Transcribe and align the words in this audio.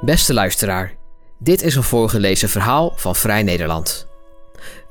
Beste 0.00 0.34
luisteraar, 0.34 0.94
dit 1.38 1.62
is 1.62 1.74
een 1.74 1.82
voorgelezen 1.82 2.48
verhaal 2.48 2.92
van 2.96 3.16
Vrij 3.16 3.42
Nederland. 3.42 4.06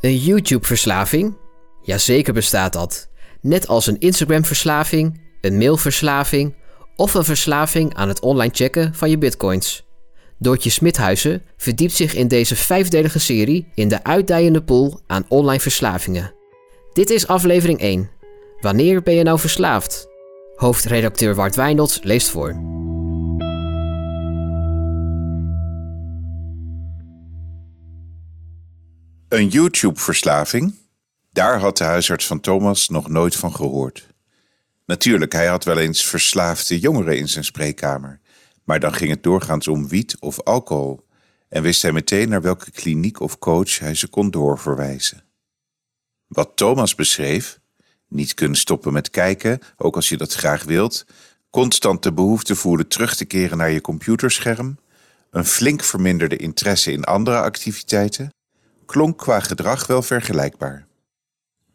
Een 0.01 0.17
YouTube-verslaving? 0.17 1.37
Jazeker 1.81 2.33
bestaat 2.33 2.73
dat. 2.73 3.09
Net 3.41 3.67
als 3.67 3.87
een 3.87 3.99
Instagram-verslaving, 3.99 5.21
een 5.41 5.57
mailverslaving 5.57 6.55
of 6.95 7.13
een 7.13 7.23
verslaving 7.23 7.95
aan 7.95 8.07
het 8.07 8.19
online 8.19 8.53
checken 8.53 8.93
van 8.93 9.09
je 9.09 9.17
bitcoins. 9.17 9.85
Doortje 10.39 10.69
Smithuizen 10.69 11.43
verdiept 11.57 11.95
zich 11.95 12.13
in 12.13 12.27
deze 12.27 12.55
vijfdelige 12.55 13.19
serie 13.19 13.67
in 13.75 13.87
de 13.87 14.03
uitdijende 14.03 14.63
pool 14.63 14.99
aan 15.07 15.25
online 15.27 15.59
verslavingen. 15.59 16.33
Dit 16.93 17.09
is 17.09 17.27
aflevering 17.27 17.79
1. 17.79 18.09
Wanneer 18.59 19.03
ben 19.03 19.13
je 19.13 19.23
nou 19.23 19.39
verslaafd? 19.39 20.07
Hoofdredacteur 20.55 21.35
Wart 21.35 21.55
Wijndels 21.55 21.99
leest 22.03 22.29
voor. 22.29 22.76
Een 29.29 29.47
YouTube-verslaving? 29.47 30.75
Daar 31.31 31.59
had 31.59 31.77
de 31.77 31.83
huisarts 31.83 32.27
van 32.27 32.39
Thomas 32.39 32.89
nog 32.89 33.09
nooit 33.09 33.35
van 33.35 33.55
gehoord. 33.55 34.07
Natuurlijk, 34.85 35.31
hij 35.31 35.47
had 35.47 35.63
wel 35.63 35.77
eens 35.77 36.05
verslaafde 36.05 36.79
jongeren 36.79 37.17
in 37.17 37.27
zijn 37.27 37.43
spreekkamer, 37.43 38.19
maar 38.63 38.79
dan 38.79 38.93
ging 38.93 39.09
het 39.09 39.23
doorgaans 39.23 39.67
om 39.67 39.87
wiet 39.87 40.15
of 40.19 40.41
alcohol 40.41 41.07
en 41.49 41.61
wist 41.61 41.81
hij 41.81 41.91
meteen 41.91 42.29
naar 42.29 42.41
welke 42.41 42.71
kliniek 42.71 43.19
of 43.19 43.39
coach 43.39 43.79
hij 43.79 43.95
ze 43.95 44.07
kon 44.07 44.31
doorverwijzen. 44.31 45.23
Wat 46.27 46.51
Thomas 46.55 46.95
beschreef, 46.95 47.59
niet 48.07 48.33
kunnen 48.33 48.57
stoppen 48.57 48.93
met 48.93 49.09
kijken, 49.09 49.59
ook 49.77 49.95
als 49.95 50.09
je 50.09 50.17
dat 50.17 50.33
graag 50.33 50.63
wilt, 50.63 51.05
constant 51.49 52.03
de 52.03 52.13
behoefte 52.13 52.55
voelen 52.55 52.87
terug 52.87 53.15
te 53.15 53.25
keren 53.25 53.57
naar 53.57 53.71
je 53.71 53.81
computerscherm, 53.81 54.79
een 55.31 55.45
flink 55.45 55.83
verminderde 55.83 56.37
interesse 56.37 56.91
in 56.91 57.03
andere 57.03 57.39
activiteiten, 57.41 58.31
klonk 58.87 59.17
qua 59.17 59.39
gedrag 59.39 59.87
wel 59.87 60.01
vergelijkbaar. 60.01 60.87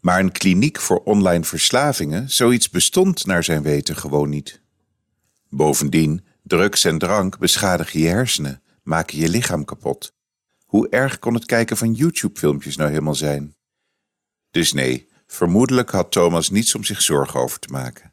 Maar 0.01 0.21
een 0.21 0.33
kliniek 0.33 0.81
voor 0.81 1.03
online 1.05 1.45
verslavingen, 1.45 2.31
zoiets 2.31 2.71
bestond 2.71 3.27
naar 3.27 3.45
zijn 3.45 3.63
weten 3.63 3.97
gewoon 3.97 4.29
niet. 4.29 4.61
Bovendien, 5.49 6.25
drugs 6.43 6.85
en 6.85 6.99
drank 6.99 7.39
beschadigen 7.39 8.01
je 8.01 8.09
hersenen, 8.09 8.63
maken 8.83 9.19
je 9.19 9.29
lichaam 9.29 9.65
kapot. 9.65 10.13
Hoe 10.65 10.89
erg 10.89 11.19
kon 11.19 11.35
het 11.35 11.45
kijken 11.45 11.77
van 11.77 11.93
YouTube-filmpjes 11.93 12.77
nou 12.77 12.91
helemaal 12.91 13.15
zijn? 13.15 13.55
Dus 14.51 14.73
nee, 14.73 15.09
vermoedelijk 15.27 15.91
had 15.91 16.13
Thomas 16.13 16.51
niets 16.51 16.75
om 16.75 16.85
zich 16.85 17.03
zorgen 17.03 17.41
over 17.41 17.59
te 17.59 17.69
maken. 17.69 18.13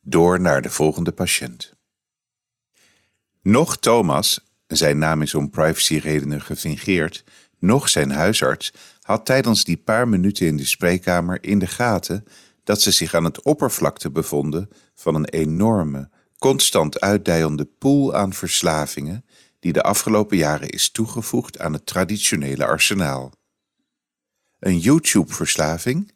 Door 0.00 0.40
naar 0.40 0.62
de 0.62 0.70
volgende 0.70 1.12
patiënt. 1.12 1.74
Nog 3.42 3.78
Thomas, 3.78 4.40
zijn 4.66 4.98
naam 4.98 5.22
is 5.22 5.34
om 5.34 5.50
privacyredenen 5.50 6.40
gefingeerd, 6.40 7.24
nog 7.60 7.88
zijn 7.88 8.10
huisarts 8.10 8.72
had 9.02 9.26
tijdens 9.26 9.64
die 9.64 9.76
paar 9.76 10.08
minuten 10.08 10.46
in 10.46 10.56
de 10.56 10.64
spreekkamer 10.64 11.38
in 11.44 11.58
de 11.58 11.66
gaten 11.66 12.24
dat 12.64 12.80
ze 12.80 12.90
zich 12.90 13.14
aan 13.14 13.24
het 13.24 13.42
oppervlakte 13.42 14.10
bevonden 14.10 14.70
van 14.94 15.14
een 15.14 15.28
enorme, 15.28 16.10
constant 16.38 17.00
uitdijende 17.00 17.64
pool 17.64 18.14
aan 18.14 18.32
verslavingen 18.32 19.24
die 19.58 19.72
de 19.72 19.82
afgelopen 19.82 20.36
jaren 20.36 20.68
is 20.68 20.90
toegevoegd 20.90 21.58
aan 21.58 21.72
het 21.72 21.86
traditionele 21.86 22.66
arsenaal. 22.66 23.32
Een 24.58 24.78
YouTube-verslaving? 24.78 26.12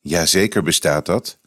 Jazeker 0.00 0.62
bestaat 0.62 1.06
dat. 1.06 1.38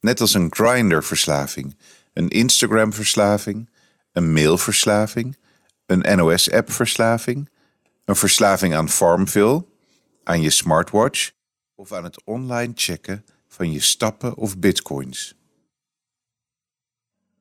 Net 0.00 0.20
als 0.20 0.34
een 0.34 0.54
Grindr-verslaving, 0.54 1.76
een 2.12 2.28
Instagram-verslaving, 2.28 3.70
een 4.12 4.32
mailverslaving, 4.32 5.36
een 5.86 6.16
NOS-app-verslaving, 6.16 7.48
een 8.04 8.16
verslaving 8.16 8.74
aan 8.74 8.88
Farmville, 8.88 9.64
aan 10.24 10.40
je 10.40 10.50
smartwatch 10.50 11.30
of 11.74 11.92
aan 11.92 12.04
het 12.04 12.24
online 12.24 12.72
checken 12.74 13.24
van 13.48 13.72
je 13.72 13.80
stappen 13.80 14.36
of 14.36 14.58
bitcoins. 14.58 15.34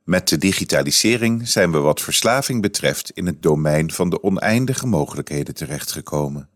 Met 0.03 0.27
de 0.27 0.37
digitalisering 0.37 1.47
zijn 1.47 1.71
we 1.71 1.77
wat 1.77 2.01
verslaving 2.01 2.61
betreft 2.61 3.09
in 3.09 3.25
het 3.25 3.41
domein 3.41 3.91
van 3.91 4.09
de 4.09 4.23
oneindige 4.23 4.87
mogelijkheden 4.87 5.55
terechtgekomen. 5.55 6.49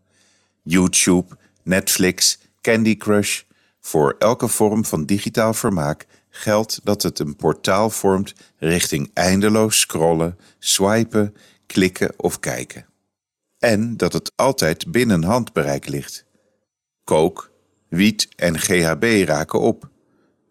YouTube, 0.62 1.36
Netflix, 1.62 2.38
Candy 2.60 2.96
Crush. 2.96 3.42
Voor 3.80 4.16
elke 4.18 4.48
vorm 4.48 4.84
van 4.84 5.04
digitaal 5.04 5.54
vermaak 5.54 6.06
geldt 6.30 6.80
dat 6.82 7.02
het 7.02 7.18
een 7.18 7.36
portaal 7.36 7.90
vormt 7.90 8.34
richting 8.58 9.10
eindeloos 9.14 9.80
scrollen, 9.80 10.38
swipen, 10.58 11.34
klikken 11.66 12.12
of 12.16 12.40
kijken 12.40 12.87
en 13.58 13.96
dat 13.96 14.12
het 14.12 14.32
altijd 14.36 14.90
binnen 14.90 15.22
handbereik 15.22 15.88
ligt. 15.88 16.24
Kook, 17.04 17.50
wiet 17.88 18.28
en 18.36 18.58
GHB 18.58 19.24
raken 19.26 19.60
op. 19.60 19.88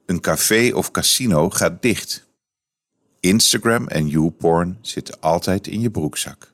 Een 0.06 0.20
café 0.20 0.72
of 0.74 0.92
casino 0.92 1.50
gaat 1.50 1.82
dicht. 1.82 2.28
Instagram 3.20 3.88
en 3.88 4.08
YouPorn 4.08 4.78
zitten 4.82 5.20
altijd 5.20 5.68
in 5.68 5.82
je 5.82 5.92
broekzak. 5.92 6.54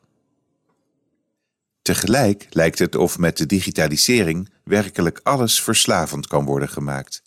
Tegelijk 1.81 2.47
lijkt 2.49 2.79
het 2.79 2.95
of 2.95 3.17
met 3.17 3.37
de 3.37 3.45
digitalisering 3.45 4.49
werkelijk 4.63 5.19
alles 5.23 5.61
verslavend 5.61 6.27
kan 6.27 6.45
worden 6.45 6.69
gemaakt. 6.69 7.21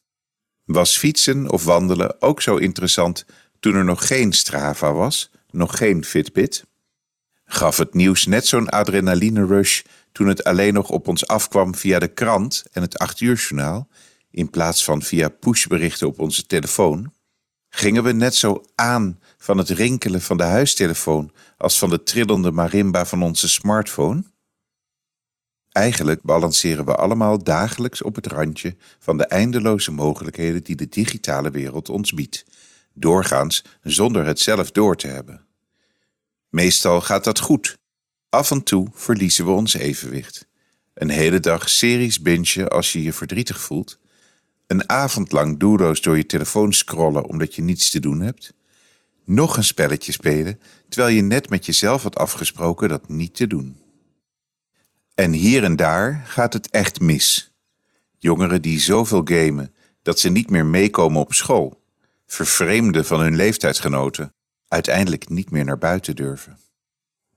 Was 0.65 0.99
fietsen 0.99 1.51
of 1.51 1.65
wandelen 1.65 2.23
ook 2.23 2.43
zo 2.43 2.57
interessant 2.57 3.25
toen 3.61 3.75
er 3.75 3.85
nog 3.85 4.07
geen 4.07 4.33
Strava 4.33 4.93
was, 4.93 5.31
nog 5.51 5.77
geen 5.77 6.05
Fitbit? 6.05 6.65
Gaf 7.47 7.77
het 7.77 7.95
nieuws 7.95 8.27
net 8.27 8.47
zo'n 8.47 8.69
adrenaline 8.69 9.47
rush 9.47 9.83
toen 10.13 10.27
het 10.27 10.45
alleen 10.45 10.75
nog 10.75 10.91
op 10.91 11.09
ons 11.09 11.27
afkwam 11.27 11.75
via 11.75 11.99
de 11.99 12.09
krant 12.09 12.65
en 12.73 12.83
het 12.83 12.99
8 12.99 13.19
journaal, 13.19 13.89
in 14.31 14.51
plaats 14.51 14.85
van 14.85 15.03
via 15.03 15.29
pushberichten 15.29 16.07
op 16.07 16.19
onze 16.19 16.47
telefoon? 16.47 17.13
Gingen 17.69 18.03
we 18.03 18.13
net 18.13 18.35
zo 18.35 18.63
aan 18.75 19.21
van 19.39 19.59
het 19.59 19.69
rinkelen 19.69 20.23
van 20.23 20.37
de 20.37 20.43
huistelefoon 20.43 21.33
als 21.57 21.79
van 21.79 21.91
de 21.91 22.03
trillende 22.03 22.51
marimba 22.51 23.07
van 23.07 23.23
onze 23.23 23.49
smartphone? 23.49 24.25
Eigenlijk 25.73 26.23
balanceren 26.23 26.85
we 26.85 26.95
allemaal 26.95 27.43
dagelijks 27.43 28.03
op 28.03 28.15
het 28.15 28.27
randje 28.27 28.77
van 28.99 29.17
de 29.17 29.27
eindeloze 29.27 29.93
mogelijkheden 29.93 30.63
die 30.63 30.77
de 30.77 30.89
digitale 30.89 31.51
wereld 31.51 31.89
ons 31.89 32.13
biedt, 32.13 32.45
doorgaans 32.95 33.65
zonder 33.83 34.27
het 34.27 34.41
zelf 34.41 34.71
door 34.71 34.97
te 34.97 35.07
hebben. 35.07 35.46
Meestal 36.57 37.01
gaat 37.01 37.25
dat 37.25 37.39
goed. 37.39 37.79
Af 38.29 38.51
en 38.51 38.63
toe 38.63 38.89
verliezen 38.93 39.45
we 39.45 39.51
ons 39.51 39.75
evenwicht. 39.75 40.47
Een 40.95 41.09
hele 41.09 41.41
dag 41.41 41.69
series 41.69 42.21
bingen 42.21 42.69
als 42.69 42.93
je 42.93 43.03
je 43.03 43.13
verdrietig 43.13 43.61
voelt. 43.61 43.99
Een 44.67 44.89
avond 44.89 45.33
lang 45.33 45.59
door 45.59 46.17
je 46.17 46.27
telefoon 46.27 46.73
scrollen 46.73 47.25
omdat 47.25 47.55
je 47.55 47.63
niets 47.63 47.91
te 47.91 48.01
doen 48.01 48.21
hebt. 48.21 48.53
Nog 49.25 49.57
een 49.57 49.65
spelletje 49.65 50.13
spelen 50.13 50.61
terwijl 50.89 51.15
je 51.15 51.23
net 51.23 51.49
met 51.49 51.67
jezelf 51.67 52.03
had 52.03 52.17
afgesproken 52.17 52.89
dat 52.89 53.09
niet 53.09 53.35
te 53.35 53.47
doen. 53.47 53.77
En 55.15 55.33
hier 55.33 55.65
en 55.65 55.77
daar 55.77 56.23
gaat 56.27 56.53
het 56.53 56.71
echt 56.71 57.01
mis. 57.01 57.53
Jongeren 58.19 58.63
die 58.63 58.81
zoveel 58.81 59.23
gamen 59.25 59.75
dat 60.03 60.19
ze 60.19 60.29
niet 60.29 60.51
meer 60.51 60.67
meekomen 60.67 61.21
op 61.21 61.35
school, 61.35 61.83
vervreemden 62.27 63.05
van 63.05 63.21
hun 63.21 63.37
leeftijdsgenoten, 63.37 64.35
uiteindelijk 64.69 65.29
niet 65.29 65.51
meer 65.51 65.65
naar 65.65 65.79
buiten 65.79 66.17
durven. 66.17 66.59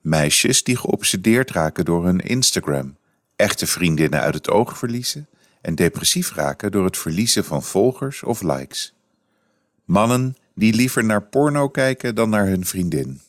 Meisjes 0.02 0.64
die 0.64 0.78
geobsedeerd 0.78 1.52
raken 1.52 1.86
door 1.86 2.06
hun 2.06 2.20
Instagram, 2.20 2.98
echte 3.36 3.68
vriendinnen 3.68 4.20
uit 4.20 4.34
het 4.34 4.50
oog 4.50 4.78
verliezen 4.78 5.28
en 5.62 5.76
depressief 5.76 6.34
raken 6.34 6.72
door 6.72 6.86
het 6.86 6.98
verliezen 6.98 7.46
van 7.46 7.64
volgers 7.64 8.24
of 8.24 8.42
likes. 8.42 8.94
Mannen 9.86 10.38
die 10.56 10.74
liever 10.74 11.04
naar 11.04 11.22
porno 11.24 11.70
kijken 11.70 12.16
dan 12.16 12.30
naar 12.30 12.48
hun 12.48 12.66
vriendin. 12.66 13.22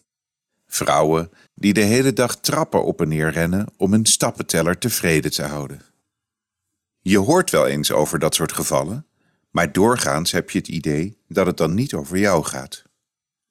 Vrouwen 0.66 1.30
die 1.54 1.72
de 1.72 1.80
hele 1.80 2.12
dag 2.12 2.36
trappen 2.36 2.84
op 2.84 3.00
en 3.00 3.08
neer 3.08 3.30
rennen 3.30 3.66
om 3.76 3.92
hun 3.92 4.06
stappenteller 4.06 4.78
tevreden 4.78 5.30
te 5.30 5.42
houden. 5.42 5.82
Je 7.00 7.18
hoort 7.18 7.50
wel 7.50 7.66
eens 7.66 7.92
over 7.92 8.18
dat 8.18 8.34
soort 8.34 8.52
gevallen, 8.52 9.06
maar 9.50 9.72
doorgaans 9.72 10.30
heb 10.30 10.50
je 10.50 10.58
het 10.58 10.68
idee 10.68 11.18
dat 11.28 11.46
het 11.46 11.56
dan 11.56 11.74
niet 11.74 11.94
over 11.94 12.18
jou 12.18 12.44
gaat. 12.44 12.82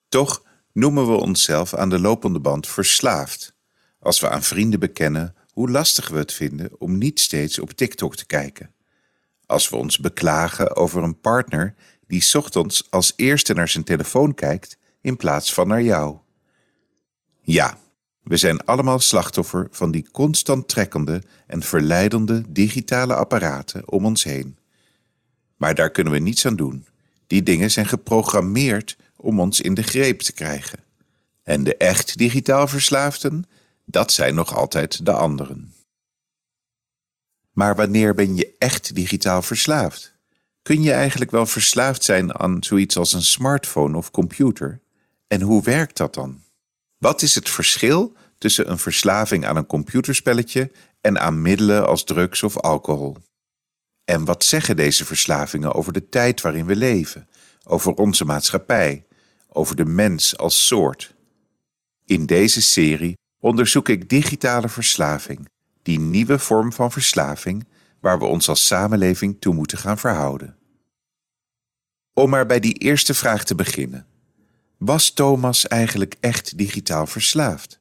Toch 0.09 0.43
noemen 0.73 1.07
we 1.07 1.17
onszelf 1.17 1.73
aan 1.73 1.89
de 1.89 1.99
lopende 1.99 2.39
band 2.39 2.67
verslaafd 2.67 3.53
als 3.99 4.19
we 4.19 4.29
aan 4.29 4.43
vrienden 4.43 4.79
bekennen 4.79 5.35
hoe 5.53 5.69
lastig 5.69 6.07
we 6.07 6.17
het 6.17 6.33
vinden 6.33 6.69
om 6.77 6.97
niet 6.97 7.19
steeds 7.19 7.59
op 7.59 7.71
TikTok 7.71 8.15
te 8.15 8.25
kijken. 8.25 8.73
Als 9.45 9.69
we 9.69 9.75
ons 9.75 9.97
beklagen 9.97 10.75
over 10.75 11.03
een 11.03 11.19
partner 11.19 11.75
die 12.07 12.33
ochtends 12.33 12.91
als 12.91 13.13
eerste 13.15 13.53
naar 13.53 13.67
zijn 13.67 13.83
telefoon 13.83 14.33
kijkt 14.33 14.77
in 15.01 15.17
plaats 15.17 15.53
van 15.53 15.67
naar 15.67 15.83
jou. 15.83 16.17
Ja, 17.41 17.77
we 18.23 18.37
zijn 18.37 18.65
allemaal 18.65 18.99
slachtoffer 18.99 19.67
van 19.71 19.91
die 19.91 20.07
constant 20.11 20.67
trekkende 20.67 21.23
en 21.47 21.61
verleidende 21.61 22.43
digitale 22.49 23.15
apparaten 23.15 23.91
om 23.91 24.05
ons 24.05 24.23
heen. 24.23 24.57
Maar 25.57 25.75
daar 25.75 25.91
kunnen 25.91 26.13
we 26.13 26.19
niets 26.19 26.45
aan 26.45 26.55
doen. 26.55 26.85
Die 27.27 27.43
dingen 27.43 27.71
zijn 27.71 27.85
geprogrammeerd 27.85 28.97
om 29.21 29.39
ons 29.39 29.61
in 29.61 29.73
de 29.73 29.83
greep 29.83 30.19
te 30.19 30.33
krijgen. 30.33 30.79
En 31.43 31.63
de 31.63 31.77
echt 31.77 32.17
digitaal 32.17 32.67
verslaafden, 32.67 33.45
dat 33.85 34.11
zijn 34.11 34.35
nog 34.35 34.55
altijd 34.55 35.05
de 35.05 35.11
anderen. 35.11 35.73
Maar 37.51 37.75
wanneer 37.75 38.13
ben 38.13 38.35
je 38.35 38.55
echt 38.57 38.95
digitaal 38.95 39.41
verslaafd? 39.41 40.13
Kun 40.61 40.81
je 40.81 40.91
eigenlijk 40.91 41.31
wel 41.31 41.45
verslaafd 41.45 42.03
zijn 42.03 42.39
aan 42.39 42.63
zoiets 42.63 42.97
als 42.97 43.13
een 43.13 43.21
smartphone 43.21 43.97
of 43.97 44.11
computer? 44.11 44.81
En 45.27 45.41
hoe 45.41 45.63
werkt 45.63 45.97
dat 45.97 46.13
dan? 46.13 46.43
Wat 46.97 47.21
is 47.21 47.35
het 47.35 47.49
verschil 47.49 48.13
tussen 48.37 48.71
een 48.71 48.77
verslaving 48.77 49.45
aan 49.45 49.55
een 49.55 49.65
computerspelletje 49.65 50.71
en 51.01 51.19
aan 51.19 51.41
middelen 51.41 51.87
als 51.87 52.03
drugs 52.03 52.43
of 52.43 52.57
alcohol? 52.57 53.17
En 54.05 54.25
wat 54.25 54.43
zeggen 54.43 54.75
deze 54.75 55.05
verslavingen 55.05 55.73
over 55.73 55.93
de 55.93 56.09
tijd 56.09 56.41
waarin 56.41 56.65
we 56.65 56.75
leven, 56.75 57.27
over 57.63 57.93
onze 57.93 58.25
maatschappij, 58.25 59.05
over 59.49 59.75
de 59.75 59.85
mens 59.85 60.37
als 60.37 60.67
soort? 60.67 61.15
In 62.05 62.25
deze 62.25 62.61
serie 62.61 63.17
onderzoek 63.39 63.89
ik 63.89 64.09
digitale 64.09 64.69
verslaving, 64.69 65.49
die 65.81 65.99
nieuwe 65.99 66.39
vorm 66.39 66.73
van 66.73 66.91
verslaving 66.91 67.67
waar 67.99 68.19
we 68.19 68.25
ons 68.25 68.49
als 68.49 68.65
samenleving 68.65 69.37
toe 69.39 69.53
moeten 69.53 69.77
gaan 69.77 69.97
verhouden. 69.97 70.57
Om 72.13 72.29
maar 72.29 72.45
bij 72.45 72.59
die 72.59 72.73
eerste 72.73 73.13
vraag 73.13 73.43
te 73.43 73.55
beginnen. 73.55 74.05
Was 74.77 75.13
Thomas 75.13 75.67
eigenlijk 75.67 76.15
echt 76.19 76.57
digitaal 76.57 77.07
verslaafd? 77.07 77.79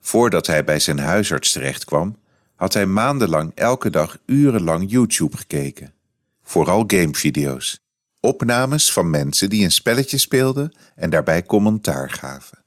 Voordat 0.00 0.46
hij 0.46 0.64
bij 0.64 0.78
zijn 0.78 0.98
huisarts 0.98 1.52
terechtkwam, 1.52 2.16
had 2.54 2.72
hij 2.72 2.86
maandenlang 2.86 3.52
elke 3.54 3.90
dag 3.90 4.18
urenlang 4.26 4.90
YouTube 4.90 5.36
gekeken. 5.36 5.94
Vooral 6.42 6.84
gamevideo's. 6.86 7.80
Opnames 8.24 8.92
van 8.92 9.10
mensen 9.10 9.50
die 9.50 9.64
een 9.64 9.72
spelletje 9.72 10.18
speelden 10.18 10.76
en 10.94 11.10
daarbij 11.10 11.42
commentaar 11.42 12.10
gaven. 12.10 12.64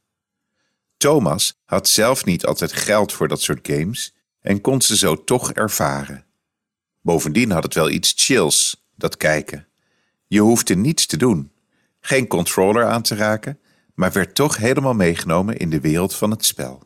Thomas 0.97 1.61
had 1.65 1.87
zelf 1.87 2.25
niet 2.25 2.45
altijd 2.45 2.73
geld 2.73 3.13
voor 3.13 3.27
dat 3.27 3.41
soort 3.41 3.67
games 3.67 4.15
en 4.41 4.61
kon 4.61 4.81
ze 4.81 4.97
zo 4.97 5.23
toch 5.23 5.51
ervaren. 5.53 6.25
Bovendien 7.01 7.51
had 7.51 7.63
het 7.63 7.73
wel 7.73 7.89
iets 7.89 8.13
chills, 8.15 8.85
dat 8.95 9.17
kijken. 9.17 9.67
Je 10.27 10.39
hoefde 10.39 10.75
niets 10.75 11.05
te 11.05 11.17
doen, 11.17 11.51
geen 11.99 12.27
controller 12.27 12.85
aan 12.85 13.01
te 13.01 13.15
raken, 13.15 13.59
maar 13.93 14.11
werd 14.11 14.35
toch 14.35 14.57
helemaal 14.57 14.93
meegenomen 14.93 15.57
in 15.57 15.69
de 15.69 15.79
wereld 15.79 16.15
van 16.15 16.31
het 16.31 16.45
spel. 16.45 16.83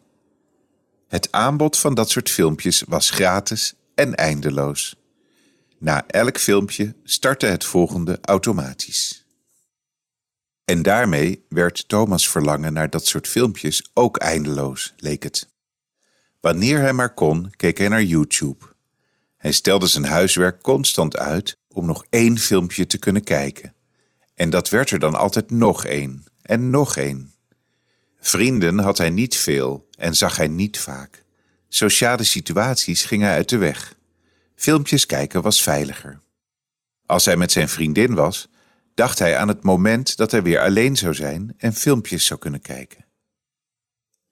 Het 1.07 1.31
aanbod 1.31 1.77
van 1.77 1.93
dat 1.93 2.09
soort 2.09 2.29
filmpjes 2.29 2.83
was 2.87 3.09
gratis 3.09 3.73
en 3.95 4.15
eindeloos. 4.15 4.98
Na 5.79 6.07
elk 6.07 6.37
filmpje 6.37 6.95
startte 7.03 7.45
het 7.45 7.65
volgende 7.65 8.17
automatisch. 8.21 9.25
En 10.65 10.81
daarmee 10.81 11.45
werd 11.49 11.87
Thomas' 11.87 12.29
verlangen 12.29 12.73
naar 12.73 12.89
dat 12.89 13.05
soort 13.05 13.27
filmpjes 13.27 13.89
ook 13.93 14.17
eindeloos, 14.17 14.93
leek 14.97 15.23
het. 15.23 15.49
Wanneer 16.39 16.79
hij 16.79 16.93
maar 16.93 17.13
kon, 17.13 17.51
keek 17.55 17.77
hij 17.77 17.87
naar 17.87 18.03
YouTube. 18.03 18.65
Hij 19.37 19.51
stelde 19.51 19.87
zijn 19.87 20.05
huiswerk 20.05 20.61
constant 20.61 21.17
uit 21.17 21.57
om 21.67 21.85
nog 21.85 22.05
één 22.09 22.37
filmpje 22.37 22.87
te 22.87 22.97
kunnen 22.97 23.23
kijken. 23.23 23.73
En 24.33 24.49
dat 24.49 24.69
werd 24.69 24.91
er 24.91 24.99
dan 24.99 25.15
altijd 25.15 25.51
nog 25.51 25.85
één 25.85 26.23
en 26.41 26.69
nog 26.69 26.97
één. 26.97 27.33
Vrienden 28.19 28.79
had 28.79 28.97
hij 28.97 29.09
niet 29.09 29.37
veel 29.37 29.87
en 29.97 30.15
zag 30.15 30.37
hij 30.37 30.47
niet 30.47 30.79
vaak. 30.79 31.23
Sociale 31.67 32.23
situaties 32.23 33.03
gingen 33.03 33.27
hij 33.27 33.35
uit 33.35 33.49
de 33.49 33.57
weg. 33.57 33.97
Filmpjes 34.59 35.05
kijken 35.05 35.41
was 35.41 35.63
veiliger. 35.63 36.19
Als 37.05 37.25
hij 37.25 37.37
met 37.37 37.51
zijn 37.51 37.69
vriendin 37.69 38.13
was, 38.13 38.49
dacht 38.93 39.19
hij 39.19 39.37
aan 39.37 39.47
het 39.47 39.63
moment 39.63 40.17
dat 40.17 40.31
hij 40.31 40.43
weer 40.43 40.59
alleen 40.59 40.95
zou 40.97 41.13
zijn 41.13 41.53
en 41.57 41.73
filmpjes 41.73 42.25
zou 42.25 42.39
kunnen 42.39 42.61
kijken. 42.61 43.05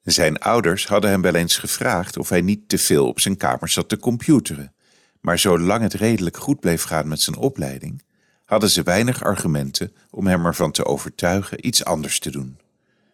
Zijn 0.01 0.39
ouders 0.39 0.87
hadden 0.87 1.09
hem 1.09 1.21
wel 1.21 1.35
eens 1.35 1.57
gevraagd 1.57 2.17
of 2.17 2.29
hij 2.29 2.41
niet 2.41 2.69
te 2.69 2.77
veel 2.77 3.07
op 3.07 3.19
zijn 3.19 3.37
kamer 3.37 3.69
zat 3.69 3.89
te 3.89 3.97
computeren, 3.97 4.73
maar 5.21 5.39
zolang 5.39 5.81
het 5.81 5.93
redelijk 5.93 6.37
goed 6.37 6.59
bleef 6.59 6.83
gaan 6.83 7.07
met 7.07 7.21
zijn 7.21 7.35
opleiding, 7.35 8.03
hadden 8.45 8.69
ze 8.69 8.83
weinig 8.83 9.23
argumenten 9.23 9.93
om 10.09 10.27
hem 10.27 10.45
ervan 10.45 10.71
te 10.71 10.85
overtuigen 10.85 11.67
iets 11.67 11.85
anders 11.85 12.19
te 12.19 12.31
doen. 12.31 12.59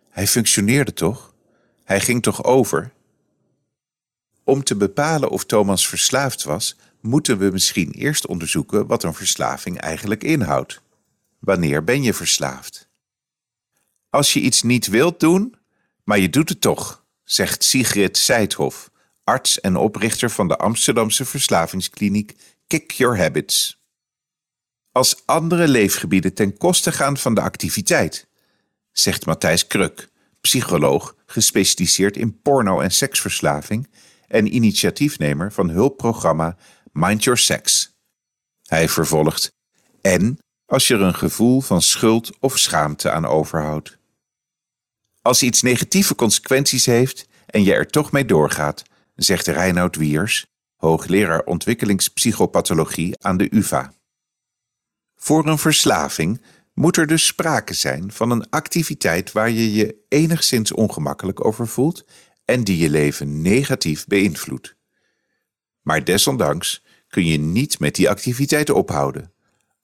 Hij 0.10 0.28
functioneerde 0.28 0.94
toch? 0.94 1.34
Hij 1.84 2.00
ging 2.00 2.22
toch 2.22 2.44
over? 2.44 2.92
Om 4.44 4.64
te 4.64 4.76
bepalen 4.76 5.30
of 5.30 5.46
Thomas 5.46 5.88
verslaafd 5.88 6.44
was, 6.44 6.76
moeten 7.04 7.38
we 7.38 7.50
misschien 7.50 7.92
eerst 7.92 8.28
onderzoeken 8.28 8.88
wat 8.88 9.04
een 9.04 9.14
verslaving 9.14 9.78
eigenlijk 9.80 10.24
inhoudt. 10.24 10.82
Wanneer 11.40 11.84
ben 11.84 12.04
je 12.04 12.14
verslaafd? 12.14 12.90
Als 14.10 14.34
je 14.34 14.40
iets 14.40 14.62
niet 14.62 14.88
wilt 14.88 15.20
doen, 15.20 15.56
maar 16.04 16.20
je 16.20 16.30
doet 16.30 16.50
het 16.50 16.62
toch, 16.62 17.06
zegt 17.24 17.64
Sigrid 17.64 18.18
Seidhoff, 18.18 18.92
arts 19.24 19.60
en 19.60 19.76
oprichter 19.76 20.30
van 20.30 20.48
de 20.48 20.58
Amsterdamse 20.58 21.26
verslavingskliniek 21.26 22.36
Kick 22.68 22.92
Your 22.92 23.18
Habits. 23.18 23.82
Als 24.92 25.22
andere 25.26 25.68
leefgebieden 25.68 26.34
ten 26.34 26.58
koste 26.58 26.92
gaan 26.92 27.18
van 27.18 27.34
de 27.34 27.42
activiteit, 27.42 28.28
zegt 28.92 29.26
Matthijs 29.26 29.68
Kruk, 29.68 30.10
psycholoog 30.42 31.16
gespecialiseerd 31.26 32.18
in 32.18 32.42
porno- 32.42 32.80
en 32.80 32.92
seksverslaving 32.92 33.90
en 34.28 34.56
initiatiefnemer 34.56 35.52
van 35.52 35.70
hulpprogramma 35.70 36.58
Mind 36.94 37.24
Your 37.24 37.40
Sex. 37.40 37.96
Hij 38.66 38.90
vervolgt: 38.90 39.52
En 40.02 40.38
als 40.66 40.88
je 40.88 40.94
er 40.94 41.02
een 41.02 41.16
gevoel 41.16 41.62
van 41.62 41.82
schuld 41.82 42.40
of 42.40 42.58
schaamte 42.58 43.12
aan 43.12 43.26
overhoudt. 43.26 43.98
Als 45.22 45.44
iets 45.44 45.62
negatieve 45.62 46.16
consequenties 46.16 46.86
heeft 46.86 47.28
en 47.46 47.64
je 47.64 47.74
er 47.74 47.88
toch 47.88 48.12
mee 48.12 48.26
doorgaat, 48.26 48.84
zegt 49.16 49.48
Reinoud 49.48 49.96
Wiers, 49.96 50.46
hoogleraar 50.76 51.44
ontwikkelingspsychopathologie 51.44 53.24
aan 53.24 53.38
de 53.38 53.48
UVA. 53.56 53.94
Voor 55.16 55.48
een 55.48 55.58
verslaving 55.58 56.42
moet 56.74 56.98
er 56.98 57.08
dus 57.08 57.26
sprake 57.26 57.74
zijn 57.74 58.12
van 58.12 58.32
een 58.32 58.50
activiteit 58.50 59.32
waar 59.32 59.50
je 59.50 59.74
je 59.74 60.06
enigszins 60.08 60.72
ongemakkelijk 60.72 61.46
over 61.46 61.68
voelt 61.68 62.06
en 62.46 62.64
die 62.64 62.78
je 62.78 62.90
leven 62.90 63.42
negatief 63.42 64.08
beïnvloedt. 64.08 64.76
Maar 65.82 66.04
desondanks 66.04 66.83
kun 67.14 67.26
je 67.26 67.38
niet 67.38 67.80
met 67.80 67.96
die 67.96 68.10
activiteit 68.10 68.70
ophouden, 68.70 69.32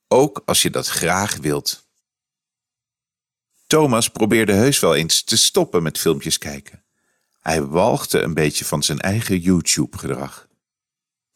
ook 0.08 0.42
als 0.46 0.62
je 0.62 0.70
dat 0.70 0.88
graag 0.88 1.38
wilt. 1.38 1.88
Thomas 3.68 4.10
probeerde 4.10 4.54
heus 4.54 4.80
wel 4.80 4.96
eens 4.96 5.24
te 5.24 5.38
stoppen 5.38 5.84
met 5.84 5.98
filmpjes 5.98 6.38
kijken. 6.38 6.83
Hij 7.40 7.64
walgde 7.64 8.21
een 8.21 8.33
beetje 8.33 8.66
van 8.66 8.83
zijn 8.83 9.00
eigen 9.00 9.40
YouTube-gedrag. 9.40 10.48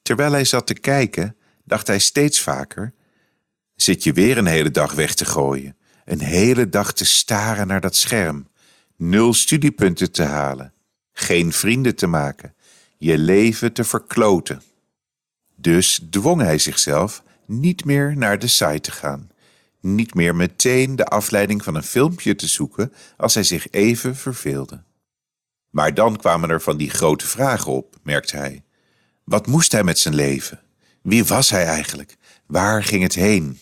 Terwijl 0.01 0.31
hij 0.31 0.45
zat 0.45 0.67
te 0.67 0.73
kijken, 0.73 1.37
dacht 1.63 1.87
hij 1.87 1.99
steeds 1.99 2.41
vaker: 2.41 2.93
Zit 3.75 4.03
je 4.03 4.13
weer 4.13 4.37
een 4.37 4.45
hele 4.45 4.71
dag 4.71 4.93
weg 4.93 5.13
te 5.13 5.25
gooien, 5.25 5.77
een 6.05 6.21
hele 6.21 6.69
dag 6.69 6.93
te 6.93 7.05
staren 7.05 7.67
naar 7.67 7.81
dat 7.81 7.95
scherm, 7.95 8.47
nul 8.95 9.33
studiepunten 9.33 10.11
te 10.11 10.23
halen, 10.23 10.73
geen 11.11 11.51
vrienden 11.51 11.95
te 11.95 12.07
maken, 12.07 12.55
je 12.97 13.17
leven 13.17 13.73
te 13.73 13.83
verkloten. 13.83 14.61
Dus 15.63 15.99
dwong 16.09 16.41
hij 16.41 16.57
zichzelf 16.57 17.23
niet 17.45 17.85
meer 17.85 18.17
naar 18.17 18.39
de 18.39 18.47
site 18.47 18.79
te 18.79 18.91
gaan, 18.91 19.31
niet 19.79 20.13
meer 20.13 20.35
meteen 20.35 20.95
de 20.95 21.05
afleiding 21.05 21.63
van 21.63 21.75
een 21.75 21.83
filmpje 21.83 22.35
te 22.35 22.47
zoeken 22.47 22.93
als 23.17 23.33
hij 23.33 23.43
zich 23.43 23.69
even 23.69 24.15
verveelde. 24.15 24.83
Maar 25.69 25.93
dan 25.93 26.17
kwamen 26.17 26.49
er 26.49 26.61
van 26.61 26.77
die 26.77 26.89
grote 26.89 27.27
vragen 27.27 27.71
op, 27.71 27.95
merkte 28.01 28.37
hij. 28.37 28.63
Wat 29.23 29.47
moest 29.47 29.71
hij 29.71 29.83
met 29.83 29.99
zijn 29.99 30.15
leven? 30.15 30.61
Wie 31.01 31.25
was 31.25 31.49
hij 31.49 31.65
eigenlijk? 31.65 32.17
Waar 32.45 32.83
ging 32.83 33.03
het 33.03 33.15
heen? 33.15 33.59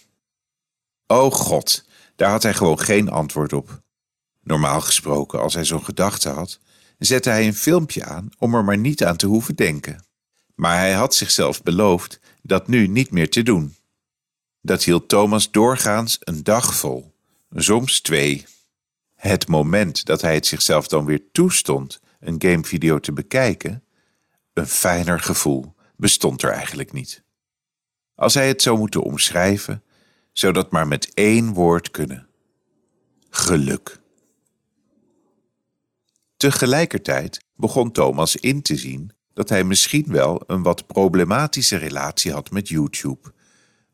Oh 1.07 1.31
God, 1.31 1.85
daar 2.15 2.29
had 2.29 2.43
hij 2.43 2.53
gewoon 2.53 2.79
geen 2.79 3.09
antwoord 3.09 3.53
op. 3.53 3.81
Normaal 4.43 4.81
gesproken, 4.81 5.39
als 5.39 5.53
hij 5.53 5.65
zo'n 5.65 5.83
gedachte 5.83 6.29
had, 6.29 6.59
zette 6.97 7.29
hij 7.29 7.47
een 7.47 7.55
filmpje 7.55 8.05
aan 8.05 8.29
om 8.37 8.55
er 8.55 8.63
maar 8.63 8.77
niet 8.77 9.03
aan 9.03 9.17
te 9.17 9.27
hoeven 9.27 9.55
denken. 9.55 10.09
Maar 10.61 10.77
hij 10.77 10.93
had 10.93 11.15
zichzelf 11.15 11.63
beloofd 11.63 12.19
dat 12.41 12.67
nu 12.67 12.87
niet 12.87 13.11
meer 13.11 13.29
te 13.29 13.43
doen. 13.43 13.75
Dat 14.61 14.83
hield 14.83 15.09
Thomas 15.09 15.51
doorgaans 15.51 16.17
een 16.19 16.43
dag 16.43 16.75
vol, 16.75 17.13
soms 17.55 18.01
twee. 18.01 18.45
Het 19.15 19.47
moment 19.47 20.05
dat 20.05 20.21
hij 20.21 20.33
het 20.33 20.45
zichzelf 20.45 20.87
dan 20.87 21.05
weer 21.05 21.31
toestond 21.31 22.01
een 22.19 22.35
gamevideo 22.41 22.99
te 22.99 23.11
bekijken, 23.11 23.83
een 24.53 24.67
fijner 24.67 25.19
gevoel 25.19 25.75
bestond 25.95 26.43
er 26.43 26.51
eigenlijk 26.51 26.91
niet. 26.91 27.23
Als 28.15 28.33
hij 28.33 28.47
het 28.47 28.61
zou 28.61 28.77
moeten 28.77 29.01
omschrijven, 29.01 29.83
zou 30.31 30.53
dat 30.53 30.71
maar 30.71 30.87
met 30.87 31.13
één 31.13 31.53
woord 31.53 31.91
kunnen: 31.91 32.27
geluk. 33.29 33.99
Tegelijkertijd 36.37 37.45
begon 37.55 37.91
Thomas 37.91 38.35
in 38.35 38.61
te 38.61 38.75
zien 38.75 39.11
dat 39.33 39.49
hij 39.49 39.63
misschien 39.63 40.05
wel 40.07 40.43
een 40.47 40.63
wat 40.63 40.87
problematische 40.87 41.75
relatie 41.75 42.31
had 42.31 42.51
met 42.51 42.67
YouTube. 42.67 43.33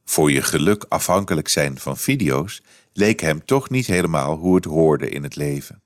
Voor 0.05 0.31
je 0.31 0.41
geluk 0.41 0.85
afhankelijk 0.89 1.47
zijn 1.47 1.79
van 1.79 1.97
video's 1.97 2.61
leek 2.93 3.19
hem 3.19 3.45
toch 3.45 3.69
niet 3.69 3.87
helemaal 3.87 4.35
hoe 4.35 4.55
het 4.55 4.65
hoorde 4.65 5.09
in 5.09 5.23
het 5.23 5.35
leven. 5.35 5.81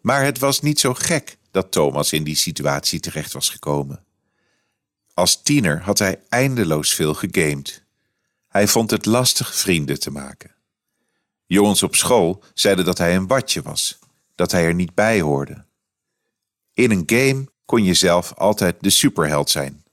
Maar 0.00 0.24
het 0.24 0.38
was 0.38 0.60
niet 0.60 0.80
zo 0.80 0.94
gek 0.94 1.36
dat 1.50 1.72
Thomas 1.72 2.12
in 2.12 2.24
die 2.24 2.34
situatie 2.34 3.00
terecht 3.00 3.32
was 3.32 3.48
gekomen. 3.48 4.04
Als 5.14 5.42
tiener 5.42 5.82
had 5.82 5.98
hij 5.98 6.20
eindeloos 6.28 6.94
veel 6.94 7.14
gegamed. 7.14 7.84
Hij 8.48 8.68
vond 8.68 8.90
het 8.90 9.06
lastig 9.06 9.54
vrienden 9.54 10.00
te 10.00 10.10
maken. 10.10 10.54
Jongens 11.46 11.82
op 11.82 11.94
school 11.94 12.42
zeiden 12.54 12.84
dat 12.84 12.98
hij 12.98 13.16
een 13.16 13.26
watje 13.26 13.62
was, 13.62 13.98
dat 14.34 14.52
hij 14.52 14.64
er 14.64 14.74
niet 14.74 14.94
bij 14.94 15.20
hoorde. 15.20 15.64
In 16.72 16.90
een 16.90 17.02
game 17.06 17.46
kon 17.66 17.84
je 17.84 17.94
zelf 17.94 18.34
altijd 18.34 18.76
de 18.80 18.90
superheld 18.90 19.50
zijn. 19.50 19.84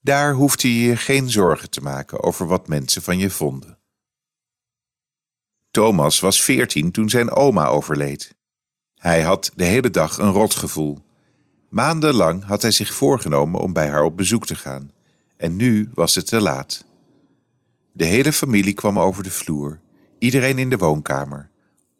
Daar 0.00 0.34
hoefde 0.34 0.74
je 0.74 0.88
je 0.88 0.96
geen 0.96 1.30
zorgen 1.30 1.70
te 1.70 1.80
maken 1.80 2.22
over 2.22 2.46
wat 2.46 2.68
mensen 2.68 3.02
van 3.02 3.18
je 3.18 3.30
vonden. 3.30 3.78
Thomas 5.70 6.20
was 6.20 6.42
veertien 6.42 6.90
toen 6.90 7.08
zijn 7.08 7.30
oma 7.30 7.66
overleed. 7.66 8.34
Hij 8.94 9.22
had 9.22 9.50
de 9.54 9.64
hele 9.64 9.90
dag 9.90 10.18
een 10.18 10.30
rotgevoel. 10.30 10.98
Maandenlang 11.68 12.44
had 12.44 12.62
hij 12.62 12.70
zich 12.70 12.94
voorgenomen 12.94 13.60
om 13.60 13.72
bij 13.72 13.88
haar 13.88 14.02
op 14.02 14.16
bezoek 14.16 14.46
te 14.46 14.54
gaan, 14.54 14.92
en 15.36 15.56
nu 15.56 15.90
was 15.94 16.14
het 16.14 16.26
te 16.26 16.40
laat. 16.40 16.84
De 17.92 18.04
hele 18.04 18.32
familie 18.32 18.74
kwam 18.74 18.98
over 18.98 19.22
de 19.22 19.30
vloer, 19.30 19.80
iedereen 20.18 20.58
in 20.58 20.70
de 20.70 20.76
woonkamer, 20.76 21.50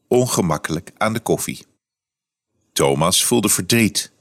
ongemakkelijk 0.09 0.93
aan 0.97 1.13
de 1.13 1.21
koffie. 1.21 1.67
Thomas 2.73 3.25
voelde 3.25 3.49
verdriet, 3.49 4.13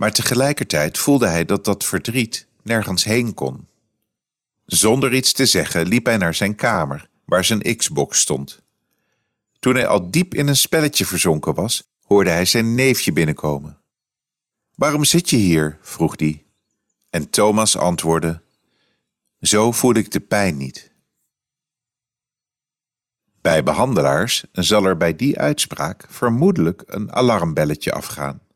maar 0.00 0.12
tegelijkertijd 0.12 0.98
voelde 0.98 1.26
hij 1.26 1.44
dat 1.44 1.64
dat 1.64 1.84
verdriet 1.84 2.46
nergens 2.62 3.04
heen 3.04 3.34
kon. 3.34 3.68
Zonder 4.64 5.14
iets 5.14 5.32
te 5.32 5.46
zeggen 5.46 5.86
liep 5.86 6.06
hij 6.06 6.16
naar 6.16 6.34
zijn 6.34 6.54
kamer, 6.54 7.08
waar 7.24 7.44
zijn 7.44 7.76
Xbox 7.76 8.20
stond. 8.20 8.62
Toen 9.58 9.74
hij 9.74 9.86
al 9.86 10.10
diep 10.10 10.34
in 10.34 10.48
een 10.48 10.56
spelletje 10.56 11.06
verzonken 11.06 11.54
was, 11.54 11.90
hoorde 12.02 12.30
hij 12.30 12.44
zijn 12.44 12.74
neefje 12.74 13.12
binnenkomen. 13.12 13.78
Waarom 14.74 15.04
zit 15.04 15.30
je 15.30 15.36
hier? 15.36 15.78
vroeg 15.82 16.16
die. 16.16 16.46
En 17.10 17.30
Thomas 17.30 17.76
antwoordde: 17.76 18.42
Zo 19.40 19.72
voel 19.72 19.94
ik 19.94 20.10
de 20.10 20.20
pijn 20.20 20.56
niet. 20.56 20.92
Bij 23.40 23.62
behandelaars 23.62 24.44
zal 24.52 24.84
er 24.84 24.96
bij 24.96 25.16
die 25.16 25.38
uitspraak 25.38 26.06
vermoedelijk 26.08 26.82
een 26.86 27.12
alarmbelletje 27.12 27.92
afgaan. 27.92 28.48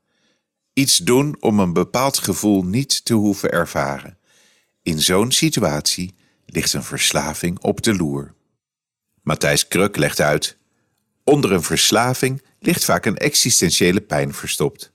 Iets 0.74 0.96
doen 0.96 1.36
om 1.40 1.60
een 1.60 1.72
bepaald 1.72 2.18
gevoel 2.18 2.64
niet 2.64 3.04
te 3.04 3.14
hoeven 3.14 3.50
ervaren. 3.50 4.18
In 4.82 5.00
zo'n 5.00 5.32
situatie 5.32 6.14
ligt 6.46 6.72
een 6.72 6.82
verslaving 6.82 7.58
op 7.58 7.82
de 7.82 7.94
loer. 7.94 8.34
Matthijs 9.22 9.68
Kruk 9.68 9.96
legt 9.96 10.20
uit: 10.20 10.56
Onder 11.24 11.52
een 11.52 11.62
verslaving 11.62 12.42
ligt 12.58 12.84
vaak 12.84 13.04
een 13.04 13.16
existentiële 13.16 14.00
pijn 14.00 14.34
verstopt. 14.34 14.92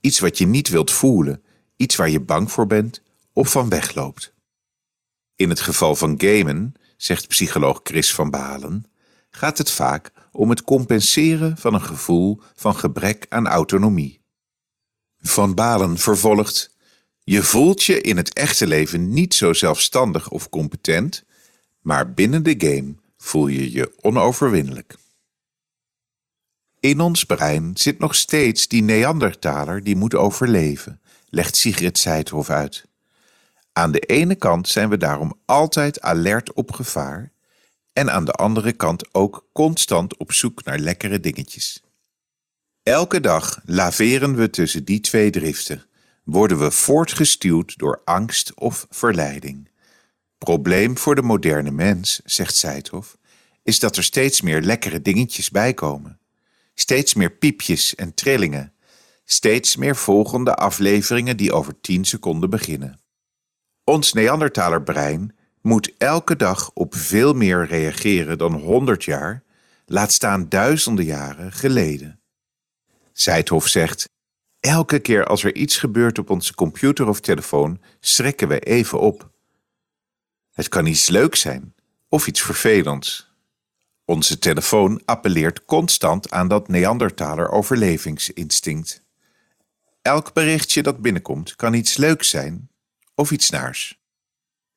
Iets 0.00 0.18
wat 0.18 0.38
je 0.38 0.46
niet 0.46 0.68
wilt 0.68 0.90
voelen, 0.90 1.42
iets 1.76 1.96
waar 1.96 2.10
je 2.10 2.20
bang 2.20 2.52
voor 2.52 2.66
bent 2.66 3.02
of 3.32 3.50
van 3.50 3.68
wegloopt. 3.68 4.34
In 5.36 5.48
het 5.48 5.60
geval 5.60 5.96
van 5.96 6.14
gamen, 6.20 6.74
zegt 6.96 7.28
psycholoog 7.28 7.80
Chris 7.82 8.14
van 8.14 8.30
Balen, 8.30 8.84
gaat 9.30 9.58
het 9.58 9.70
vaak 9.70 10.12
om 10.30 10.50
het 10.50 10.62
compenseren 10.62 11.58
van 11.58 11.74
een 11.74 11.82
gevoel 11.82 12.40
van 12.54 12.76
gebrek 12.76 13.26
aan 13.28 13.46
autonomie. 13.46 14.21
Van 15.22 15.54
Balen 15.54 15.98
vervolgt: 15.98 16.74
Je 17.24 17.42
voelt 17.42 17.84
je 17.84 18.00
in 18.00 18.16
het 18.16 18.32
echte 18.32 18.66
leven 18.66 19.12
niet 19.12 19.34
zo 19.34 19.52
zelfstandig 19.52 20.30
of 20.30 20.48
competent, 20.48 21.24
maar 21.80 22.12
binnen 22.12 22.42
de 22.42 22.54
game 22.58 22.94
voel 23.16 23.46
je 23.46 23.72
je 23.72 23.92
onoverwinnelijk. 24.00 24.94
In 26.80 27.00
ons 27.00 27.24
brein 27.24 27.70
zit 27.74 27.98
nog 27.98 28.14
steeds 28.14 28.68
die 28.68 28.82
Neandertaler 28.82 29.82
die 29.82 29.96
moet 29.96 30.14
overleven, 30.14 31.00
legt 31.28 31.56
Sigrid 31.56 31.98
Seidhoff 31.98 32.50
uit. 32.50 32.84
Aan 33.72 33.92
de 33.92 34.00
ene 34.00 34.34
kant 34.34 34.68
zijn 34.68 34.88
we 34.88 34.96
daarom 34.96 35.38
altijd 35.44 36.00
alert 36.00 36.52
op 36.52 36.72
gevaar 36.72 37.32
en 37.92 38.12
aan 38.12 38.24
de 38.24 38.32
andere 38.32 38.72
kant 38.72 39.14
ook 39.14 39.46
constant 39.52 40.16
op 40.16 40.32
zoek 40.32 40.64
naar 40.64 40.78
lekkere 40.78 41.20
dingetjes. 41.20 41.82
Elke 42.82 43.20
dag 43.20 43.60
laveren 43.64 44.36
we 44.36 44.50
tussen 44.50 44.84
die 44.84 45.00
twee 45.00 45.30
driften, 45.30 45.84
worden 46.24 46.58
we 46.58 46.70
voortgestuwd 46.70 47.78
door 47.78 48.00
angst 48.04 48.54
of 48.54 48.86
verleiding. 48.90 49.68
Probleem 50.38 50.98
voor 50.98 51.14
de 51.14 51.22
moderne 51.22 51.70
mens, 51.70 52.20
zegt 52.24 52.56
Seidhoff, 52.56 53.18
is 53.62 53.78
dat 53.78 53.96
er 53.96 54.02
steeds 54.02 54.40
meer 54.40 54.60
lekkere 54.60 55.02
dingetjes 55.02 55.50
bijkomen. 55.50 56.18
Steeds 56.74 57.14
meer 57.14 57.30
piepjes 57.30 57.94
en 57.94 58.14
trillingen. 58.14 58.72
Steeds 59.24 59.76
meer 59.76 59.96
volgende 59.96 60.54
afleveringen 60.54 61.36
die 61.36 61.52
over 61.52 61.80
10 61.80 62.04
seconden 62.04 62.50
beginnen. 62.50 63.00
Ons 63.84 64.12
Neandertalerbrein 64.12 65.36
moet 65.60 65.94
elke 65.98 66.36
dag 66.36 66.70
op 66.74 66.94
veel 66.94 67.34
meer 67.34 67.66
reageren 67.66 68.38
dan 68.38 68.52
100 68.52 69.04
jaar, 69.04 69.42
laat 69.86 70.12
staan 70.12 70.48
duizenden 70.48 71.04
jaren 71.04 71.52
geleden. 71.52 72.21
Zijthof 73.12 73.68
zegt: 73.68 74.08
Elke 74.60 74.98
keer 74.98 75.26
als 75.26 75.44
er 75.44 75.54
iets 75.54 75.76
gebeurt 75.76 76.18
op 76.18 76.30
onze 76.30 76.54
computer 76.54 77.08
of 77.08 77.20
telefoon, 77.20 77.80
schrikken 78.00 78.48
we 78.48 78.60
even 78.60 79.00
op. 79.00 79.30
Het 80.52 80.68
kan 80.68 80.86
iets 80.86 81.08
leuks 81.08 81.40
zijn 81.40 81.74
of 82.08 82.26
iets 82.26 82.42
vervelends. 82.42 83.30
Onze 84.04 84.38
telefoon 84.38 85.02
appelleert 85.04 85.64
constant 85.64 86.30
aan 86.30 86.48
dat 86.48 86.68
Neandertaler 86.68 87.50
overlevingsinstinct. 87.50 89.02
Elk 90.02 90.32
berichtje 90.32 90.82
dat 90.82 91.00
binnenkomt 91.02 91.56
kan 91.56 91.74
iets 91.74 91.96
leuks 91.96 92.28
zijn 92.28 92.70
of 93.14 93.30
iets 93.30 93.50
naars. 93.50 94.00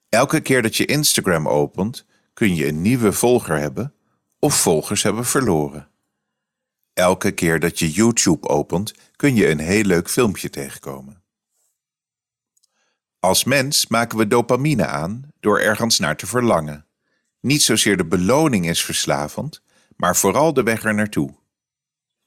Elke 0.10 0.40
keer 0.40 0.62
dat 0.62 0.76
je 0.76 0.86
Instagram 0.86 1.48
opent, 1.48 2.06
kun 2.34 2.56
je 2.56 2.68
een 2.68 2.82
nieuwe 2.82 3.12
volger 3.12 3.58
hebben 3.58 3.94
of 4.40 4.62
volgers 4.62 5.04
hebben 5.04 5.26
verloren. 5.26 5.90
Elke 6.96 7.32
keer 7.32 7.60
dat 7.60 7.80
je 7.80 7.92
YouTube 7.92 8.48
opent, 8.48 8.94
kun 9.16 9.36
je 9.36 9.50
een 9.50 9.60
heel 9.60 9.84
leuk 9.84 10.10
filmpje 10.10 10.50
tegenkomen. 10.50 11.24
Als 13.20 13.44
mens 13.44 13.88
maken 13.88 14.18
we 14.18 14.28
dopamine 14.28 14.86
aan 14.86 15.30
door 15.40 15.60
ergens 15.60 16.00
naar 16.00 16.18
te 16.18 16.28
verlangen. 16.28 16.86
Niet 17.40 17.62
zozeer 17.62 17.98
de 17.98 18.06
beloning 18.06 18.70
is 18.70 18.84
verslavend, 18.84 19.62
maar 19.96 20.16
vooral 20.16 20.54
de 20.54 20.64
weg 20.64 20.84
er 20.84 20.94
naartoe. 20.94 21.36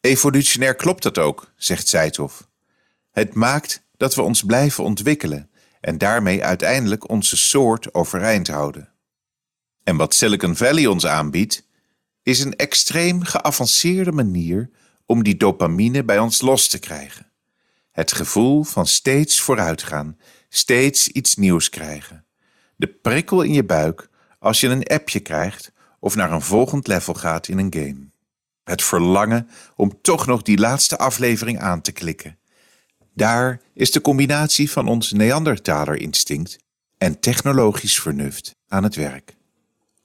Evolutionair 0.00 0.75
klopt 0.75 1.02
dat 1.02 1.18
ook, 1.18 1.52
zegt 1.56 1.88
Seithoff. 1.88 2.48
Het 3.10 3.34
maakt 3.34 3.82
dat 3.96 4.14
we 4.14 4.22
ons 4.22 4.42
blijven 4.42 4.84
ontwikkelen 4.84 5.50
en 5.80 5.98
daarmee 5.98 6.44
uiteindelijk 6.44 7.08
onze 7.08 7.37
soort 7.37 7.94
overeind 7.94 8.48
houden. 8.48 8.92
En 9.84 9.96
wat 9.96 10.14
Silicon 10.14 10.56
Valley 10.56 10.87
ons 10.87 11.06
aanbiedt, 11.06 11.67
is 12.28 12.40
een 12.40 12.56
extreem 12.56 13.23
geavanceerde 13.23 14.12
manier 14.12 14.70
om 15.06 15.23
die 15.23 15.37
dopamine 15.37 16.04
bij 16.04 16.18
ons 16.18 16.40
los 16.40 16.68
te 16.68 16.78
krijgen. 16.78 17.26
Het 17.90 18.12
gevoel 18.12 18.62
van 18.62 18.87
steeds 18.87 19.40
vooruitgaan, 19.40 20.16
steeds 20.49 21.08
iets 21.08 21.37
nieuws 21.37 21.68
krijgen. 21.68 22.25
De 22.76 22.87
prikkel 22.87 23.42
in 23.42 23.52
je 23.52 23.64
buik 23.64 24.08
als 24.38 24.61
je 24.61 24.68
een 24.68 24.87
appje 24.87 25.20
krijgt 25.20 25.73
of 26.00 26.14
naar 26.14 26.32
een 26.32 26.42
volgend 26.42 26.87
level 26.87 27.14
gaat 27.14 27.49
in 27.49 27.58
een 27.58 27.75
game. 27.75 28.11
Het 28.64 28.82
verlangen 28.82 29.49
om 29.76 30.00
toch 30.02 30.26
nog 30.26 30.42
die 30.42 30.58
laatste 30.58 30.99
aflevering 30.99 31.58
aan 31.58 31.80
te 31.80 31.92
klikken. 31.92 32.38
Daar 33.14 33.61
is 33.75 33.90
de 33.90 34.00
combinatie 34.00 34.70
van 34.70 34.88
ons 34.88 35.12
Neandertaler-instinct 35.12 36.58
en 36.99 37.20
technologisch 37.20 38.00
vernuft 38.00 38.54
aan 38.68 38.82
het 38.82 38.94
werk. 38.94 39.37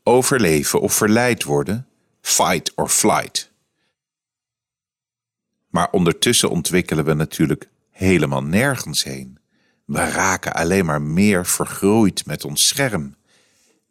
Overleven 0.04 0.82
of 0.82 0.94
verleid 0.94 1.44
worden, 1.44 1.88
fight 2.24 2.72
or 2.76 2.90
flight. 2.90 3.52
Maar 5.70 5.90
ondertussen 5.92 6.50
ontwikkelen 6.50 7.06
we 7.06 7.14
natuurlijk 7.14 7.70
helemaal 7.90 8.44
nergens 8.44 9.04
heen. 9.04 9.40
We 9.86 10.10
raken 10.10 10.54
alleen 10.54 10.86
maar 10.86 11.02
meer 11.02 11.46
vergroeid 11.46 12.26
met 12.26 12.46
ons 12.46 12.68
scherm 12.68 13.16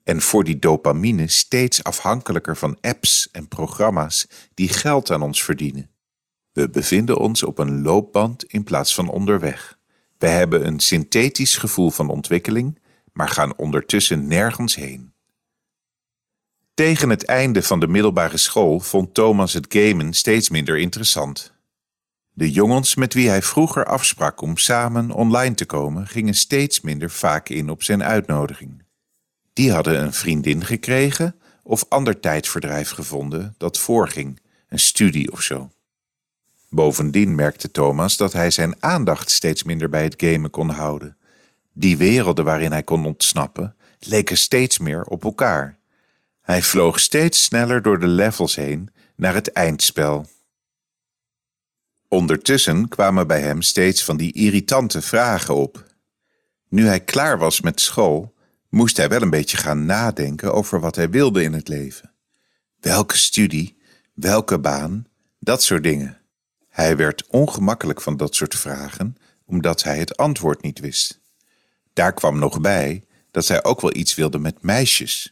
en 0.05 0.21
voor 0.21 0.45
die 0.45 0.59
dopamine 0.59 1.29
steeds 1.29 1.85
afhankelijker 1.85 2.57
van 2.57 2.79
apps 2.81 3.29
en 3.31 3.49
programma's 3.49 4.27
die 4.55 4.69
geld 4.69 5.11
aan 5.11 5.23
ons 5.23 5.45
verdienen. 5.45 5.91
We 6.53 6.71
bevinden 6.71 7.19
ons 7.19 7.43
op 7.43 7.59
een 7.59 7.83
loopband 7.83 8.45
in 8.45 8.65
plaats 8.65 8.95
van 8.95 9.09
onderweg. 9.09 9.79
We 10.19 10.27
hebben 10.27 10.67
een 10.67 10.81
synthetisch 10.81 11.57
gevoel 11.57 11.91
van 11.91 12.09
ontwikkeling, 12.09 12.79
maar 13.13 13.29
gaan 13.29 13.57
ondertussen 13.57 14.27
nergens 14.27 14.75
heen. 14.75 15.12
Tegen 16.75 17.11
het 17.11 17.25
einde 17.25 17.63
van 17.63 17.81
de 17.81 17.89
middelbare 17.89 18.37
school 18.37 18.81
vond 18.81 19.15
Thomas 19.15 19.53
het 19.53 19.67
gamen 19.69 20.13
steeds 20.13 20.49
minder 20.49 20.79
interessant. 20.79 21.53
De 22.33 22.51
jongens 22.51 22.95
met 22.95 23.15
wie 23.15 23.29
hij 23.29 23.43
vroeger 23.43 23.85
afsprak 23.85 24.41
om 24.41 24.57
samen 24.57 25.11
online 25.11 25.55
te 25.55 25.65
komen, 25.67 26.07
gingen 26.07 26.35
steeds 26.35 26.81
minder 26.81 27.11
vaak 27.11 27.49
in 27.49 27.71
op 27.71 27.83
zijn 27.83 28.03
uitnodiging. 28.03 28.83
Die 29.53 29.73
hadden 29.73 30.03
een 30.03 30.13
vriendin 30.13 30.65
gekregen 30.65 31.35
of 31.63 31.85
ander 31.89 32.21
tijdverdrijf 32.21 32.91
gevonden 32.91 33.55
dat 33.59 33.79
voorging, 33.79 34.41
een 34.69 34.79
studie 34.79 35.33
of 35.33 35.43
zo. 35.43 35.71
Bovendien 36.69 37.35
merkte 37.35 37.71
Thomas 37.71 38.17
dat 38.17 38.33
hij 38.33 38.51
zijn 38.51 38.83
aandacht 38.83 39.31
steeds 39.31 39.63
minder 39.63 39.89
bij 39.89 40.03
het 40.03 40.15
gamen 40.17 40.51
kon 40.51 40.71
houden. 40.71 41.17
Die 41.73 41.97
werelden 41.97 42.45
waarin 42.45 42.73
hij 42.73 42.83
kon 42.83 43.07
ontsnappen 43.07 43.77
leken 43.99 44.37
steeds 44.37 44.79
meer 44.79 45.05
op 45.05 45.25
elkaar. 45.25 45.79
Hij 46.43 46.63
vloog 46.63 47.01
steeds 47.01 47.45
sneller 47.45 47.83
door 47.83 47.99
de 48.01 48.07
levels 48.07 48.55
heen 48.55 48.91
naar 49.17 49.35
het 49.35 49.53
eindspel. 49.53 50.27
Ondertussen 52.09 52.89
kwamen 52.89 53.27
bij 53.27 53.41
hem 53.41 53.63
steeds 53.63 54.05
van 54.05 54.17
die 54.17 54.33
irritante 54.33 55.03
vragen 55.03 55.55
op. 55.55 55.87
Nu 56.69 56.87
hij 56.87 57.01
klaar 57.01 57.39
was 57.39 57.61
met 57.61 57.81
school, 57.81 58.35
moest 58.69 58.97
hij 58.97 59.09
wel 59.09 59.23
een 59.23 59.31
beetje 59.31 59.57
gaan 59.57 59.87
nadenken 59.87 60.53
over 60.55 60.81
wat 60.81 60.97
hij 60.97 61.11
wilde 61.11 61.43
in 61.43 61.53
het 61.53 61.69
leven. 61.69 62.13
Welke 62.81 63.17
studie, 63.17 63.79
welke 64.15 64.59
baan, 64.59 65.07
dat 65.39 65.63
soort 65.63 65.83
dingen. 65.83 66.19
Hij 66.69 66.97
werd 66.97 67.27
ongemakkelijk 67.27 68.01
van 68.01 68.17
dat 68.17 68.35
soort 68.35 68.55
vragen, 68.55 69.17
omdat 69.45 69.83
hij 69.83 69.99
het 69.99 70.17
antwoord 70.17 70.63
niet 70.63 70.79
wist. 70.79 71.21
Daar 71.93 72.13
kwam 72.13 72.39
nog 72.39 72.61
bij 72.61 73.05
dat 73.31 73.49
hij 73.49 73.65
ook 73.65 73.81
wel 73.81 73.97
iets 73.97 74.15
wilde 74.15 74.39
met 74.39 74.63
meisjes, 74.63 75.32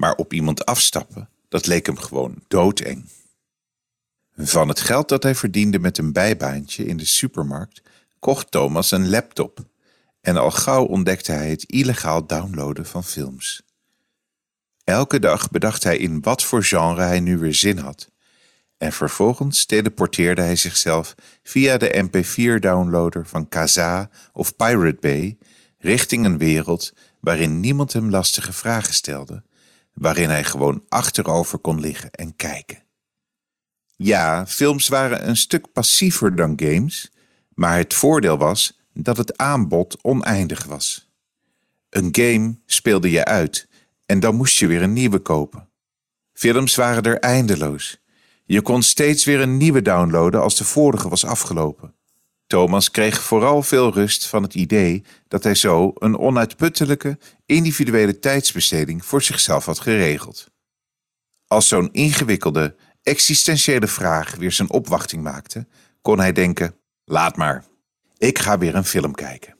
maar 0.00 0.14
op 0.14 0.32
iemand 0.32 0.66
afstappen, 0.66 1.28
dat 1.48 1.66
leek 1.66 1.86
hem 1.86 1.98
gewoon 1.98 2.42
doodeng. 2.48 3.08
Van 4.36 4.68
het 4.68 4.80
geld 4.80 5.08
dat 5.08 5.22
hij 5.22 5.34
verdiende 5.34 5.78
met 5.78 5.98
een 5.98 6.12
bijbaantje 6.12 6.86
in 6.86 6.96
de 6.96 7.04
supermarkt, 7.04 7.82
kocht 8.18 8.50
Thomas 8.50 8.90
een 8.90 9.10
laptop 9.10 9.64
en 10.20 10.36
al 10.36 10.50
gauw 10.50 10.84
ontdekte 10.84 11.32
hij 11.32 11.50
het 11.50 11.64
illegaal 11.64 12.26
downloaden 12.26 12.86
van 12.86 13.04
films. 13.04 13.62
Elke 14.84 15.18
dag 15.18 15.50
bedacht 15.50 15.84
hij 15.84 15.96
in 15.96 16.20
wat 16.20 16.42
voor 16.42 16.64
genre 16.64 17.02
hij 17.02 17.20
nu 17.20 17.38
weer 17.38 17.54
zin 17.54 17.78
had. 17.78 18.10
En 18.78 18.92
vervolgens 18.92 19.66
teleporteerde 19.66 20.42
hij 20.42 20.56
zichzelf 20.56 21.14
via 21.42 21.76
de 21.76 22.08
MP4-downloader 22.08 23.26
van 23.26 23.48
Kazaa 23.48 24.10
of 24.32 24.56
Pirate 24.56 24.98
Bay 25.00 25.38
richting 25.78 26.24
een 26.24 26.38
wereld 26.38 26.92
waarin 27.20 27.60
niemand 27.60 27.92
hem 27.92 28.10
lastige 28.10 28.52
vragen 28.52 28.94
stelde, 28.94 29.42
waarin 29.92 30.28
hij 30.28 30.44
gewoon 30.44 30.84
achterover 30.88 31.58
kon 31.58 31.80
liggen 31.80 32.10
en 32.10 32.36
kijken. 32.36 32.82
Ja, 33.96 34.46
films 34.46 34.88
waren 34.88 35.28
een 35.28 35.36
stuk 35.36 35.72
passiever 35.72 36.36
dan 36.36 36.52
games, 36.62 37.12
maar 37.54 37.76
het 37.76 37.94
voordeel 37.94 38.38
was 38.38 38.80
dat 38.92 39.16
het 39.16 39.36
aanbod 39.36 40.04
oneindig 40.04 40.64
was. 40.64 41.10
Een 41.90 42.08
game 42.12 42.58
speelde 42.66 43.10
je 43.10 43.24
uit 43.24 43.68
en 44.06 44.20
dan 44.20 44.34
moest 44.34 44.58
je 44.58 44.66
weer 44.66 44.82
een 44.82 44.92
nieuwe 44.92 45.18
kopen. 45.18 45.68
Films 46.32 46.74
waren 46.74 47.02
er 47.02 47.18
eindeloos. 47.18 47.98
Je 48.44 48.62
kon 48.62 48.82
steeds 48.82 49.24
weer 49.24 49.40
een 49.40 49.56
nieuwe 49.56 49.82
downloaden 49.82 50.42
als 50.42 50.56
de 50.56 50.64
vorige 50.64 51.08
was 51.08 51.24
afgelopen. 51.24 51.94
Thomas 52.50 52.90
kreeg 52.90 53.22
vooral 53.22 53.62
veel 53.62 53.92
rust 53.92 54.26
van 54.26 54.42
het 54.42 54.54
idee 54.54 55.04
dat 55.28 55.44
hij 55.44 55.54
zo 55.54 55.92
een 55.94 56.18
onuitputtelijke, 56.18 57.18
individuele 57.46 58.18
tijdsbesteding 58.18 59.04
voor 59.04 59.22
zichzelf 59.22 59.64
had 59.64 59.80
geregeld. 59.80 60.50
Als 61.46 61.68
zo'n 61.68 61.92
ingewikkelde, 61.92 62.76
existentiële 63.02 63.86
vraag 63.86 64.34
weer 64.34 64.52
zijn 64.52 64.70
opwachting 64.70 65.22
maakte, 65.22 65.66
kon 66.02 66.18
hij 66.18 66.32
denken: 66.32 66.74
laat 67.04 67.36
maar, 67.36 67.64
ik 68.18 68.38
ga 68.38 68.58
weer 68.58 68.74
een 68.74 68.84
film 68.84 69.14
kijken. 69.14 69.56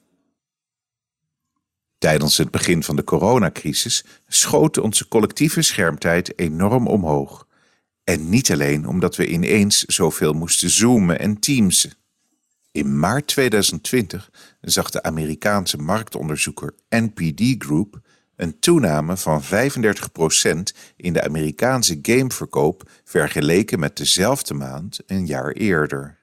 Tijdens 1.99 2.37
het 2.37 2.51
begin 2.51 2.83
van 2.83 2.97
de 2.97 3.05
coronacrisis 3.05 4.05
schoot 4.27 4.79
onze 4.79 5.09
collectieve 5.09 5.63
schermtijd 5.63 6.39
enorm 6.39 6.87
omhoog. 6.87 7.47
En 8.05 8.29
niet 8.29 8.53
alleen 8.53 8.87
omdat 8.87 9.17
we 9.17 9.27
ineens 9.27 9.85
zoveel 9.85 10.33
moesten 10.33 10.71
zoomen 10.71 11.19
en 11.19 11.39
teamsen. 11.39 11.99
In 12.73 12.99
maart 12.99 13.27
2020 13.27 14.31
zag 14.61 14.91
de 14.91 15.03
Amerikaanse 15.03 15.77
marktonderzoeker 15.77 16.75
NPD 16.89 17.65
Group 17.65 18.01
een 18.37 18.59
toename 18.59 19.17
van 19.17 19.43
35% 19.43 19.47
in 20.97 21.13
de 21.13 21.25
Amerikaanse 21.25 21.99
gameverkoop 22.03 22.91
vergeleken 23.05 23.79
met 23.79 23.97
dezelfde 23.97 24.55
maand 24.55 25.01
een 25.07 25.27
jaar 25.27 25.53
eerder. 25.53 26.19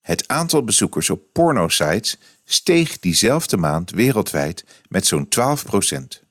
Het 0.00 0.28
aantal 0.28 0.64
bezoekers 0.64 1.10
op 1.10 1.22
pornosites 1.32 2.18
steeg 2.44 2.98
diezelfde 2.98 3.56
maand 3.56 3.90
wereldwijd 3.90 4.64
met 4.88 5.06
zo'n 5.06 5.28
12%. 5.28 6.24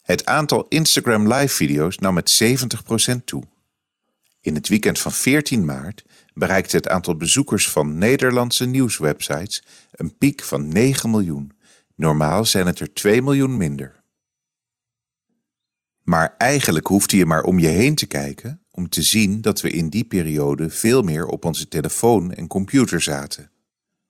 Het 0.00 0.26
aantal 0.26 0.66
Instagram 0.68 1.32
live 1.32 1.54
video's 1.54 1.98
nam 1.98 2.14
met 2.14 2.42
70% 3.12 3.24
toe. 3.24 3.42
In 4.40 4.54
het 4.54 4.68
weekend 4.68 4.98
van 4.98 5.12
14 5.12 5.64
maart 5.64 6.04
bereikte 6.34 6.76
het 6.76 6.88
aantal 6.88 7.16
bezoekers 7.16 7.70
van 7.70 7.98
Nederlandse 7.98 8.66
nieuwswebsites 8.66 9.62
een 9.90 10.16
piek 10.18 10.42
van 10.42 10.68
9 10.68 11.10
miljoen. 11.10 11.52
Normaal 11.94 12.44
zijn 12.44 12.66
het 12.66 12.80
er 12.80 12.92
2 12.92 13.22
miljoen 13.22 13.56
minder. 13.56 14.02
Maar 16.02 16.34
eigenlijk 16.38 16.86
hoefde 16.86 17.16
je 17.16 17.26
maar 17.26 17.42
om 17.42 17.58
je 17.58 17.68
heen 17.68 17.94
te 17.94 18.06
kijken 18.06 18.60
om 18.70 18.88
te 18.88 19.02
zien 19.02 19.40
dat 19.40 19.60
we 19.60 19.70
in 19.70 19.88
die 19.88 20.04
periode 20.04 20.70
veel 20.70 21.02
meer 21.02 21.26
op 21.26 21.44
onze 21.44 21.68
telefoon 21.68 22.32
en 22.32 22.46
computer 22.46 23.00
zaten. 23.00 23.50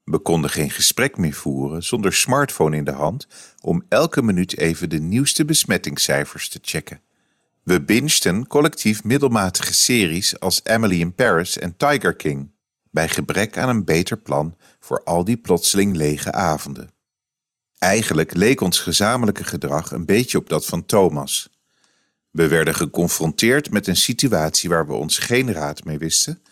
We 0.05 0.19
konden 0.19 0.51
geen 0.51 0.71
gesprek 0.71 1.17
meer 1.17 1.33
voeren 1.33 1.83
zonder 1.83 2.13
smartphone 2.13 2.77
in 2.77 2.85
de 2.85 2.93
hand 2.93 3.27
om 3.61 3.83
elke 3.89 4.23
minuut 4.23 4.57
even 4.57 4.91
de 4.91 5.01
nieuwste 5.01 5.45
besmettingscijfers 5.45 6.49
te 6.49 6.59
checken. 6.63 7.01
We 7.63 7.83
bingten 7.83 8.47
collectief 8.47 9.05
middelmatige 9.05 9.75
series 9.75 10.41
als 10.41 10.61
Emily 10.65 11.01
in 11.01 11.15
Paris 11.15 11.59
en 11.59 11.77
Tiger 11.77 12.15
King, 12.15 12.51
bij 12.91 13.09
gebrek 13.09 13.59
aan 13.59 13.69
een 13.69 13.85
beter 13.85 14.17
plan 14.17 14.57
voor 14.79 15.05
al 15.05 15.25
die 15.25 15.37
plotseling 15.37 15.97
lege 15.97 16.33
avonden. 16.33 16.91
Eigenlijk 17.79 18.35
leek 18.35 18.61
ons 18.61 18.79
gezamenlijke 18.79 19.45
gedrag 19.45 19.91
een 19.91 20.07
beetje 20.07 20.39
op 20.39 20.49
dat 20.49 20.67
van 20.67 20.87
Thomas. 20.87 21.51
We 22.31 22.49
werden 22.49 22.75
geconfronteerd 22.75 23.71
met 23.71 23.87
een 23.87 23.97
situatie 23.97 24.69
waar 24.69 24.87
we 24.87 24.93
ons 24.93 25.19
geen 25.19 25.53
raad 25.53 25.85
mee 25.85 25.99
wisten, 25.99 26.43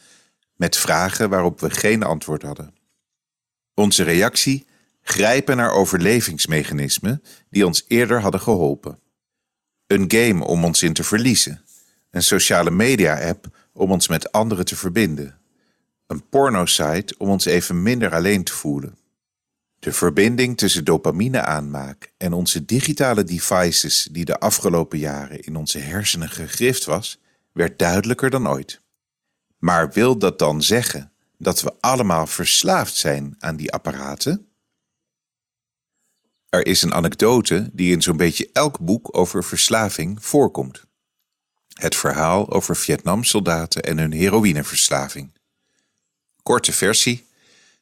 met 0.56 0.76
vragen 0.76 1.30
waarop 1.30 1.60
we 1.60 1.70
geen 1.70 2.02
antwoord 2.02 2.42
hadden. 2.42 2.74
Onze 3.74 4.02
reactie: 4.02 4.66
grijpen 5.02 5.56
naar 5.56 5.72
overlevingsmechanismen 5.72 7.22
die 7.50 7.66
ons 7.66 7.84
eerder 7.88 8.20
hadden 8.20 8.40
geholpen. 8.40 8.98
Een 9.88 10.04
game 10.08 10.44
om 10.44 10.64
ons 10.64 10.82
in 10.82 10.92
te 10.92 11.04
verliezen. 11.04 11.60
Een 12.10 12.22
sociale 12.22 12.70
media-app 12.70 13.68
om 13.72 13.92
ons 13.92 14.08
met 14.08 14.32
anderen 14.32 14.64
te 14.64 14.76
verbinden. 14.76 15.38
Een 16.06 16.28
porno-site 16.28 17.14
om 17.18 17.28
ons 17.28 17.44
even 17.44 17.82
minder 17.82 18.14
alleen 18.14 18.44
te 18.44 18.52
voelen. 18.52 18.98
De 19.78 19.92
verbinding 19.92 20.56
tussen 20.56 20.84
dopamine 20.84 21.40
aanmaak 21.40 22.12
en 22.16 22.32
onze 22.32 22.64
digitale 22.64 23.24
devices 23.24 24.08
die 24.12 24.24
de 24.24 24.40
afgelopen 24.40 24.98
jaren 24.98 25.40
in 25.40 25.56
onze 25.56 25.78
hersenen 25.78 26.30
gegrift 26.30 26.84
was, 26.84 27.20
werd 27.52 27.78
duidelijker 27.78 28.30
dan 28.30 28.48
ooit. 28.48 28.80
Maar 29.58 29.92
wil 29.92 30.18
dat 30.18 30.38
dan 30.38 30.62
zeggen 30.62 31.12
dat 31.38 31.60
we 31.60 31.72
allemaal 31.80 32.26
verslaafd 32.26 32.94
zijn 32.94 33.34
aan 33.38 33.56
die 33.56 33.72
apparaten? 33.72 34.47
Er 36.48 36.66
is 36.66 36.82
een 36.82 36.94
anekdote 36.94 37.70
die 37.72 37.92
in 37.92 38.02
zo'n 38.02 38.16
beetje 38.16 38.50
elk 38.52 38.80
boek 38.80 39.16
over 39.16 39.44
verslaving 39.44 40.24
voorkomt. 40.24 40.84
Het 41.72 41.96
verhaal 41.96 42.50
over 42.52 42.76
Vietnamsoldaten 42.76 43.82
en 43.82 43.98
hun 43.98 44.12
heroïneverslaving. 44.12 45.32
Korte 46.42 46.72
versie. 46.72 47.26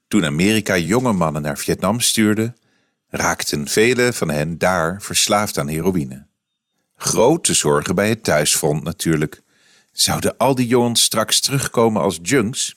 Toen 0.08 0.24
Amerika 0.24 0.76
jonge 0.76 1.12
mannen 1.12 1.42
naar 1.42 1.58
Vietnam 1.58 2.00
stuurde, 2.00 2.54
raakten 3.08 3.68
vele 3.68 4.12
van 4.12 4.30
hen 4.30 4.58
daar 4.58 5.02
verslaafd 5.02 5.58
aan 5.58 5.68
heroïne. 5.68 6.26
Grote 6.96 7.54
zorgen 7.54 7.94
bij 7.94 8.08
het 8.08 8.24
thuisfront 8.24 8.82
natuurlijk. 8.82 9.42
Zouden 9.92 10.36
al 10.36 10.54
die 10.54 10.66
jongens 10.66 11.02
straks 11.02 11.40
terugkomen 11.40 12.02
als 12.02 12.18
junks? 12.22 12.76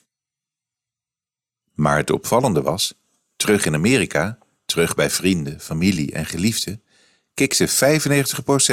Maar 1.74 1.98
het 1.98 2.12
opvallende 2.12 2.62
was, 2.62 2.94
terug 3.36 3.66
in 3.66 3.74
Amerika 3.74 4.38
terug 4.70 4.96
bij 4.96 5.10
vrienden, 5.10 5.60
familie 5.60 6.12
en 6.12 6.26
geliefden, 6.26 6.84
kikte 7.34 7.70
95% 7.70 7.72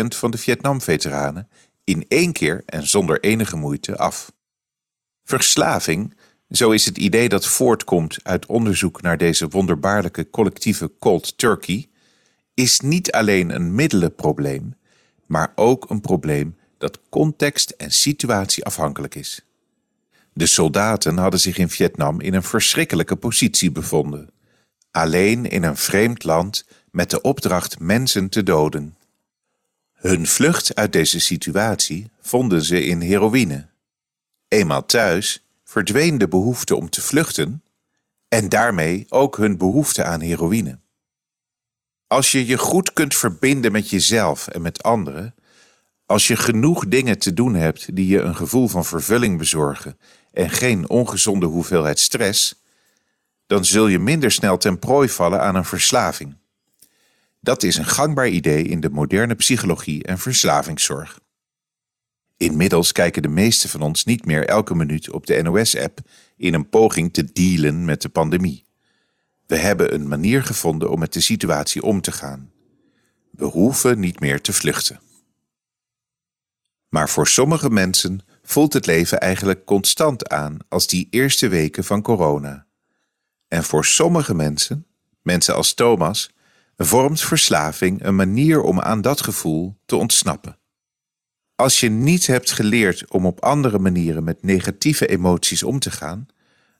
van 0.07 0.31
de 0.31 0.39
Vietnam-veteranen 0.39 1.49
in 1.85 2.05
één 2.09 2.33
keer 2.33 2.63
en 2.67 2.87
zonder 2.87 3.21
enige 3.21 3.57
moeite 3.57 3.97
af. 3.97 4.33
Verslaving, 5.25 6.17
zo 6.51 6.71
is 6.71 6.85
het 6.85 6.99
idee 6.99 7.29
dat 7.29 7.47
voortkomt 7.47 8.19
uit 8.23 8.47
onderzoek 8.47 9.03
naar 9.03 9.19
deze 9.19 9.49
wonderbaarlijke 9.49 10.31
collectieve 10.31 10.93
cold 10.99 11.39
turkey, 11.39 11.89
is 12.55 12.81
niet 12.81 13.13
alleen 13.13 13.51
een 13.51 13.75
middelenprobleem, 13.75 14.75
maar 15.27 15.53
ook 15.55 15.91
een 15.91 16.01
probleem 16.01 16.57
dat 16.79 17.01
context 17.09 17.71
en 17.71 17.91
situatie 17.91 18.65
afhankelijk 18.65 19.15
is. 19.15 19.45
De 20.33 20.47
soldaten 20.47 21.17
hadden 21.17 21.41
zich 21.41 21.59
in 21.59 21.69
Vietnam 21.69 22.21
in 22.21 22.35
een 22.35 22.43
verschrikkelijke 22.43 23.17
positie 23.17 23.73
bevonden 23.73 24.31
alleen 24.97 25.51
in 25.51 25.63
een 25.63 25.77
vreemd 25.77 26.25
land 26.25 26.65
met 26.91 27.11
de 27.11 27.21
opdracht 27.21 27.79
mensen 27.79 28.29
te 28.29 28.43
doden. 28.43 28.97
Hun 29.93 30.27
vlucht 30.27 30.75
uit 30.75 30.93
deze 30.93 31.21
situatie 31.21 32.11
vonden 32.21 32.63
ze 32.63 32.85
in 32.85 33.01
heroïne. 33.01 33.67
Eenmaal 34.49 34.87
thuis 34.87 35.45
verdween 35.65 36.19
de 36.19 36.29
behoefte 36.29 36.77
om 36.77 36.91
te 36.91 37.03
vluchten 37.03 37.63
en 38.29 38.49
daarmee 38.49 39.07
ook 39.09 39.37
hun 39.37 39.57
behoefte 39.57 40.05
aan 40.05 40.21
heroïne. 40.21 40.79
Als 42.07 42.33
je 42.33 42.47
je 42.47 42.59
goed 42.59 42.93
kunt 42.93 43.15
verbinden 43.15 43.73
met 43.73 43.91
jezelf 43.91 44.49
en 44.49 44.63
met 44.63 44.83
anderen, 44.83 45.35
als 46.07 46.27
je 46.27 46.37
genoeg 46.37 46.89
dingen 46.89 47.19
te 47.19 47.35
doen 47.35 47.55
hebt 47.55 47.97
die 47.97 48.07
je 48.07 48.21
een 48.21 48.37
gevoel 48.37 48.69
van 48.69 48.85
vervulling 48.85 49.39
bezorgen 49.39 49.99
en 50.33 50.51
geen 50.51 50.89
ongezonde 50.89 51.47
hoeveelheid 51.47 51.99
stress, 51.99 52.65
dan 53.47 53.65
zul 53.65 53.87
je 53.87 53.99
minder 53.99 54.33
snel 54.33 54.57
ten 54.57 54.79
prooi 54.79 55.09
vallen 55.09 55.41
aan 55.41 55.55
een 55.55 55.65
verslaving. 55.65 56.37
Dat 57.41 57.63
is 57.63 57.77
een 57.77 57.87
gangbaar 57.87 58.29
idee 58.29 58.63
in 58.63 58.81
de 58.81 58.91
moderne 58.91 59.35
psychologie 59.35 60.05
en 60.05 60.19
verslavingszorg. 60.19 61.21
Inmiddels 62.37 62.93
kijken 62.93 63.23
de 63.23 63.29
meesten 63.29 63.69
van 63.69 63.83
ons 63.83 64.05
niet 64.05 64.25
meer 64.25 64.47
elke 64.49 64.75
minuut 64.75 65.11
op 65.11 65.27
de 65.27 65.43
NOS-app 65.43 65.99
in 66.37 66.55
een 66.55 66.69
poging 66.69 67.13
te 67.13 67.33
dealen 67.33 67.85
met 67.85 68.03
de 68.03 68.09
pandemie. 68.09 68.65
We 69.47 69.57
hebben 69.57 69.95
een 69.95 70.09
manier 70.09 70.45
gevonden 70.45 70.91
om 70.91 70.99
met 70.99 71.13
de 71.13 71.21
situatie 71.21 71.83
om 71.83 72.01
te 72.01 72.13
gaan. 72.13 72.51
We 73.31 73.45
hoeven 73.45 74.01
niet 74.01 74.21
meer 74.21 74.41
te 74.41 74.53
vluchten. 74.53 75.01
Maar 76.89 77.09
voor 77.09 77.27
sommige 77.27 77.71
mensen 77.71 78.21
voelt 78.43 78.73
het 78.73 78.87
leven 78.87 79.21
eigenlijk 79.21 79.65
constant 79.65 80.29
aan 80.29 80.57
als 80.69 80.87
die 80.87 81.07
eerste 81.11 81.49
weken 81.49 81.85
van 81.85 82.03
corona. 82.03 82.66
En 83.57 83.65
voor 83.65 83.85
sommige 83.85 84.35
mensen, 84.35 84.87
mensen 85.23 85.55
als 85.55 85.75
Thomas, 85.75 86.31
vormt 86.77 87.21
verslaving 87.21 88.05
een 88.05 88.17
manier 88.17 88.61
om 88.63 88.81
aan 88.81 89.01
dat 89.01 89.23
gevoel 89.23 89.77
te 89.87 89.97
ontsnappen. 89.97 90.59
Als 91.55 91.81
je 91.81 91.89
niet 91.89 92.27
hebt 92.27 92.53
geleerd 92.53 93.11
om 93.11 93.27
op 93.27 93.41
andere 93.41 93.79
manieren 93.79 94.25
met 94.25 94.43
negatieve 94.43 95.07
emoties 95.07 95.63
om 95.63 95.79
te 95.79 95.91
gaan, 95.91 96.27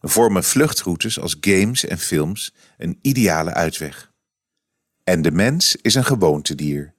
vormen 0.01 0.45
vluchtroutes 0.45 1.21
als 1.21 1.37
games 1.41 1.85
en 1.85 1.99
films 1.99 2.55
een 2.79 2.99
ideale 3.03 3.55
uitweg. 3.55 4.13
En 5.05 5.23
de 5.23 5.31
mens 5.31 5.77
is 5.77 5.95
een 5.95 6.05
gewoontedier. 6.05 6.95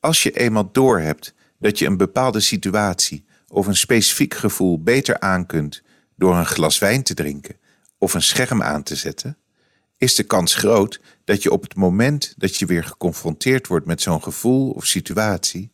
Als 0.00 0.22
je 0.22 0.30
eenmaal 0.30 0.72
doorhebt 0.72 1.34
dat 1.58 1.78
je 1.78 1.86
een 1.86 1.96
bepaalde 1.96 2.40
situatie 2.40 3.24
of 3.48 3.66
een 3.66 3.76
specifiek 3.76 4.34
gevoel 4.34 4.82
beter 4.82 5.20
aan 5.20 5.46
kunt 5.46 5.82
door 6.16 6.36
een 6.36 6.46
glas 6.46 6.78
wijn 6.78 7.02
te 7.02 7.14
drinken 7.14 7.56
of 7.98 8.14
een 8.14 8.22
scherm 8.22 8.62
aan 8.62 8.82
te 8.82 8.96
zetten, 8.96 9.38
is 9.96 10.14
de 10.14 10.22
kans 10.22 10.54
groot 10.54 11.00
dat 11.24 11.42
je 11.42 11.52
op 11.52 11.62
het 11.62 11.74
moment 11.74 12.34
dat 12.36 12.56
je 12.56 12.66
weer 12.66 12.84
geconfronteerd 12.84 13.66
wordt 13.66 13.86
met 13.86 14.02
zo'n 14.02 14.22
gevoel 14.22 14.70
of 14.70 14.86
situatie, 14.86 15.70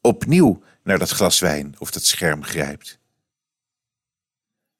opnieuw 0.00 0.62
naar 0.82 0.98
dat 0.98 1.10
glas 1.10 1.38
wijn 1.38 1.74
of 1.78 1.90
dat 1.90 2.04
scherm 2.04 2.44
grijpt. 2.44 2.98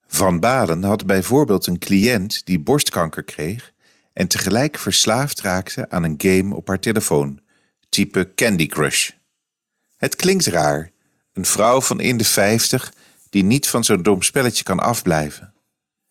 Van 0.06 0.40
Balen 0.40 0.82
had 0.82 1.06
bijvoorbeeld 1.06 1.66
een 1.66 1.78
cliënt 1.78 2.46
die 2.46 2.60
borstkanker 2.60 3.22
kreeg 3.22 3.72
en 4.12 4.28
tegelijk 4.28 4.78
verslaafd 4.78 5.40
raakte 5.40 5.90
aan 5.90 6.02
een 6.02 6.14
game 6.18 6.54
op 6.54 6.68
haar 6.68 6.80
telefoon, 6.80 7.40
type 7.88 8.32
Candy 8.34 8.66
Crush. 8.66 9.10
Het 9.96 10.16
klinkt 10.16 10.46
raar, 10.46 10.90
een 11.32 11.44
vrouw 11.44 11.80
van 11.80 12.00
in 12.00 12.16
de 12.16 12.24
vijftig 12.24 12.92
die 13.30 13.44
niet 13.44 13.68
van 13.68 13.84
zo'n 13.84 14.02
dom 14.02 14.22
spelletje 14.22 14.64
kan 14.64 14.78
afblijven. 14.78 15.51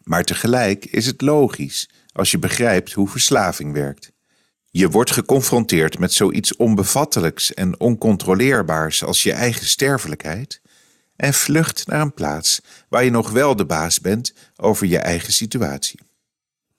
Maar 0.03 0.23
tegelijk 0.23 0.85
is 0.85 1.05
het 1.05 1.21
logisch 1.21 1.89
als 2.13 2.31
je 2.31 2.39
begrijpt 2.39 2.93
hoe 2.93 3.09
verslaving 3.09 3.73
werkt. 3.73 4.11
Je 4.69 4.89
wordt 4.89 5.11
geconfronteerd 5.11 5.99
met 5.99 6.13
zoiets 6.13 6.55
onbevattelijks 6.55 7.53
en 7.53 7.79
oncontroleerbaars 7.79 9.03
als 9.03 9.23
je 9.23 9.31
eigen 9.31 9.65
sterfelijkheid 9.65 10.61
en 11.15 11.33
vlucht 11.33 11.87
naar 11.87 12.01
een 12.01 12.13
plaats 12.13 12.61
waar 12.89 13.03
je 13.03 13.11
nog 13.11 13.29
wel 13.29 13.55
de 13.55 13.65
baas 13.65 13.99
bent 13.99 14.33
over 14.55 14.87
je 14.87 14.97
eigen 14.97 15.33
situatie. 15.33 15.99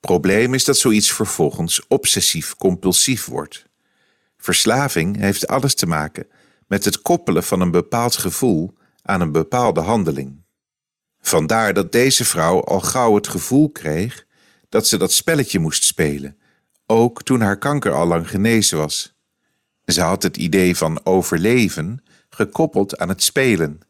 Probleem 0.00 0.54
is 0.54 0.64
dat 0.64 0.76
zoiets 0.76 1.12
vervolgens 1.12 1.86
obsessief-compulsief 1.88 3.26
wordt. 3.26 3.66
Verslaving 4.36 5.16
heeft 5.16 5.46
alles 5.46 5.74
te 5.74 5.86
maken 5.86 6.26
met 6.66 6.84
het 6.84 7.02
koppelen 7.02 7.44
van 7.44 7.60
een 7.60 7.70
bepaald 7.70 8.16
gevoel 8.16 8.74
aan 9.02 9.20
een 9.20 9.32
bepaalde 9.32 9.80
handeling. 9.80 10.41
Vandaar 11.22 11.74
dat 11.74 11.92
deze 11.92 12.24
vrouw 12.24 12.64
al 12.64 12.80
gauw 12.80 13.14
het 13.14 13.28
gevoel 13.28 13.70
kreeg 13.70 14.26
dat 14.68 14.86
ze 14.86 14.96
dat 14.96 15.12
spelletje 15.12 15.58
moest 15.58 15.84
spelen, 15.84 16.38
ook 16.86 17.22
toen 17.22 17.40
haar 17.40 17.58
kanker 17.58 17.92
al 17.92 18.06
lang 18.06 18.28
genezen 18.28 18.78
was. 18.78 19.14
Ze 19.84 20.00
had 20.00 20.22
het 20.22 20.36
idee 20.36 20.76
van 20.76 21.04
overleven 21.04 22.04
gekoppeld 22.30 22.98
aan 22.98 23.08
het 23.08 23.22
spelen, 23.22 23.80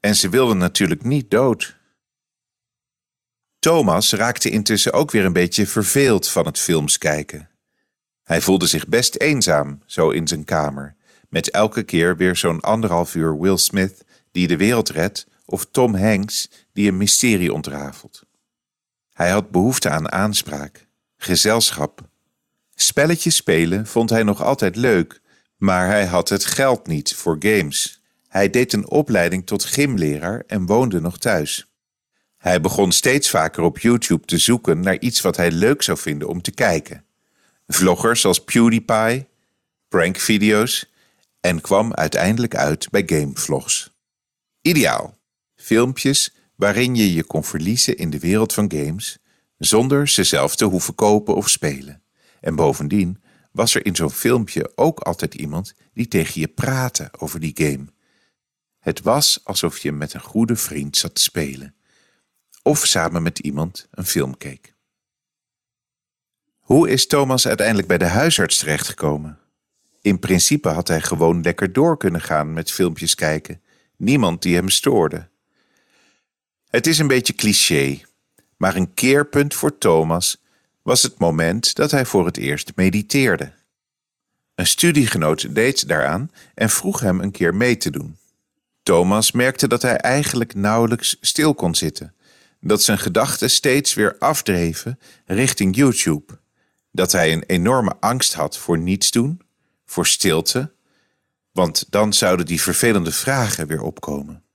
en 0.00 0.16
ze 0.16 0.28
wilde 0.28 0.54
natuurlijk 0.54 1.04
niet 1.04 1.30
dood. 1.30 1.76
Thomas 3.58 4.12
raakte 4.12 4.50
intussen 4.50 4.92
ook 4.92 5.10
weer 5.10 5.24
een 5.24 5.32
beetje 5.32 5.66
verveeld 5.66 6.28
van 6.28 6.46
het 6.46 6.58
films 6.58 6.98
kijken. 6.98 7.50
Hij 8.22 8.40
voelde 8.40 8.66
zich 8.66 8.88
best 8.88 9.16
eenzaam, 9.16 9.82
zo 9.86 10.10
in 10.10 10.28
zijn 10.28 10.44
kamer, 10.44 10.96
met 11.28 11.50
elke 11.50 11.82
keer 11.82 12.16
weer 12.16 12.36
zo'n 12.36 12.60
anderhalf 12.60 13.14
uur 13.14 13.38
Will 13.38 13.56
Smith 13.56 14.04
die 14.32 14.46
de 14.46 14.56
wereld 14.56 14.88
redt, 14.88 15.26
of 15.44 15.66
Tom 15.70 15.94
Hanks 15.94 16.48
die 16.76 16.88
een 16.88 16.96
mysterie 16.96 17.52
ontrafelt. 17.52 18.22
Hij 19.12 19.30
had 19.30 19.50
behoefte 19.50 19.88
aan 19.88 20.12
aanspraak, 20.12 20.86
gezelschap. 21.16 22.00
Spelletjes 22.74 23.36
spelen 23.36 23.86
vond 23.86 24.10
hij 24.10 24.22
nog 24.22 24.42
altijd 24.42 24.76
leuk, 24.76 25.20
maar 25.56 25.86
hij 25.86 26.06
had 26.06 26.28
het 26.28 26.44
geld 26.44 26.86
niet 26.86 27.14
voor 27.14 27.36
games. 27.38 28.02
Hij 28.28 28.50
deed 28.50 28.72
een 28.72 28.88
opleiding 28.88 29.46
tot 29.46 29.64
gymleraar 29.64 30.42
en 30.46 30.66
woonde 30.66 31.00
nog 31.00 31.18
thuis. 31.18 31.72
Hij 32.36 32.60
begon 32.60 32.92
steeds 32.92 33.30
vaker 33.30 33.62
op 33.62 33.78
YouTube 33.78 34.26
te 34.26 34.38
zoeken 34.38 34.80
naar 34.80 34.98
iets 34.98 35.20
wat 35.20 35.36
hij 35.36 35.50
leuk 35.50 35.82
zou 35.82 35.98
vinden 35.98 36.28
om 36.28 36.42
te 36.42 36.50
kijken. 36.50 37.04
Vloggers 37.66 38.24
als 38.24 38.44
PewDiePie, 38.44 39.26
prankvideo's 39.88 40.92
en 41.40 41.60
kwam 41.60 41.94
uiteindelijk 41.94 42.54
uit 42.54 42.90
bij 42.90 43.02
gamevlogs. 43.06 43.90
Ideaal. 44.60 45.18
Filmpjes 45.56 46.35
waarin 46.56 46.94
je 46.94 47.12
je 47.12 47.24
kon 47.24 47.44
verliezen 47.44 47.96
in 47.96 48.10
de 48.10 48.18
wereld 48.18 48.52
van 48.52 48.72
games 48.72 49.18
zonder 49.58 50.08
ze 50.08 50.24
zelf 50.24 50.56
te 50.56 50.64
hoeven 50.64 50.94
kopen 50.94 51.34
of 51.34 51.48
spelen. 51.48 52.02
En 52.40 52.54
bovendien 52.54 53.22
was 53.52 53.74
er 53.74 53.86
in 53.86 53.96
zo'n 53.96 54.10
filmpje 54.10 54.72
ook 54.74 55.00
altijd 55.00 55.34
iemand 55.34 55.74
die 55.92 56.08
tegen 56.08 56.40
je 56.40 56.48
praatte 56.48 57.08
over 57.18 57.40
die 57.40 57.52
game. 57.54 57.86
Het 58.78 59.00
was 59.00 59.40
alsof 59.44 59.78
je 59.78 59.92
met 59.92 60.14
een 60.14 60.20
goede 60.20 60.56
vriend 60.56 60.96
zat 60.96 61.14
te 61.14 61.22
spelen 61.22 61.74
of 62.62 62.86
samen 62.86 63.22
met 63.22 63.38
iemand 63.38 63.86
een 63.90 64.06
film 64.06 64.36
keek. 64.36 64.74
Hoe 66.58 66.88
is 66.90 67.06
Thomas 67.06 67.46
uiteindelijk 67.46 67.88
bij 67.88 67.98
de 67.98 68.04
huisarts 68.04 68.58
terechtgekomen? 68.58 69.38
In 70.00 70.18
principe 70.18 70.68
had 70.68 70.88
hij 70.88 71.00
gewoon 71.00 71.42
lekker 71.42 71.72
door 71.72 71.96
kunnen 71.96 72.20
gaan 72.20 72.52
met 72.52 72.70
filmpjes 72.70 73.14
kijken. 73.14 73.62
Niemand 73.96 74.42
die 74.42 74.54
hem 74.54 74.68
stoorde. 74.68 75.28
Het 76.76 76.86
is 76.86 76.98
een 76.98 77.06
beetje 77.06 77.34
cliché, 77.34 78.00
maar 78.56 78.76
een 78.76 78.94
keerpunt 78.94 79.54
voor 79.54 79.78
Thomas 79.78 80.42
was 80.82 81.02
het 81.02 81.18
moment 81.18 81.74
dat 81.74 81.90
hij 81.90 82.04
voor 82.04 82.26
het 82.26 82.36
eerst 82.36 82.72
mediteerde. 82.74 83.52
Een 84.54 84.66
studiegenoot 84.66 85.54
deed 85.54 85.88
daaraan 85.88 86.30
en 86.54 86.70
vroeg 86.70 87.00
hem 87.00 87.20
een 87.20 87.30
keer 87.30 87.54
mee 87.54 87.76
te 87.76 87.90
doen. 87.90 88.16
Thomas 88.82 89.32
merkte 89.32 89.68
dat 89.68 89.82
hij 89.82 89.96
eigenlijk 89.96 90.54
nauwelijks 90.54 91.16
stil 91.20 91.54
kon 91.54 91.74
zitten, 91.74 92.14
dat 92.60 92.82
zijn 92.82 92.98
gedachten 92.98 93.50
steeds 93.50 93.94
weer 93.94 94.16
afdreven 94.18 94.98
richting 95.26 95.76
YouTube, 95.76 96.38
dat 96.92 97.12
hij 97.12 97.32
een 97.32 97.44
enorme 97.46 97.96
angst 98.00 98.34
had 98.34 98.58
voor 98.58 98.78
niets 98.78 99.10
doen 99.10 99.40
voor 99.86 100.06
stilte, 100.06 100.72
want 101.52 101.86
dan 101.90 102.12
zouden 102.12 102.46
die 102.46 102.62
vervelende 102.62 103.12
vragen 103.12 103.66
weer 103.66 103.82
opkomen. 103.82 104.45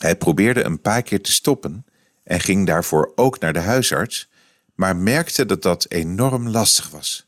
Hij 0.00 0.16
probeerde 0.16 0.64
een 0.64 0.80
paar 0.80 1.02
keer 1.02 1.22
te 1.22 1.32
stoppen 1.32 1.86
en 2.22 2.40
ging 2.40 2.66
daarvoor 2.66 3.12
ook 3.14 3.38
naar 3.38 3.52
de 3.52 3.58
huisarts, 3.58 4.28
maar 4.74 4.96
merkte 4.96 5.46
dat 5.46 5.62
dat 5.62 5.86
enorm 5.88 6.48
lastig 6.48 6.90
was. 6.90 7.26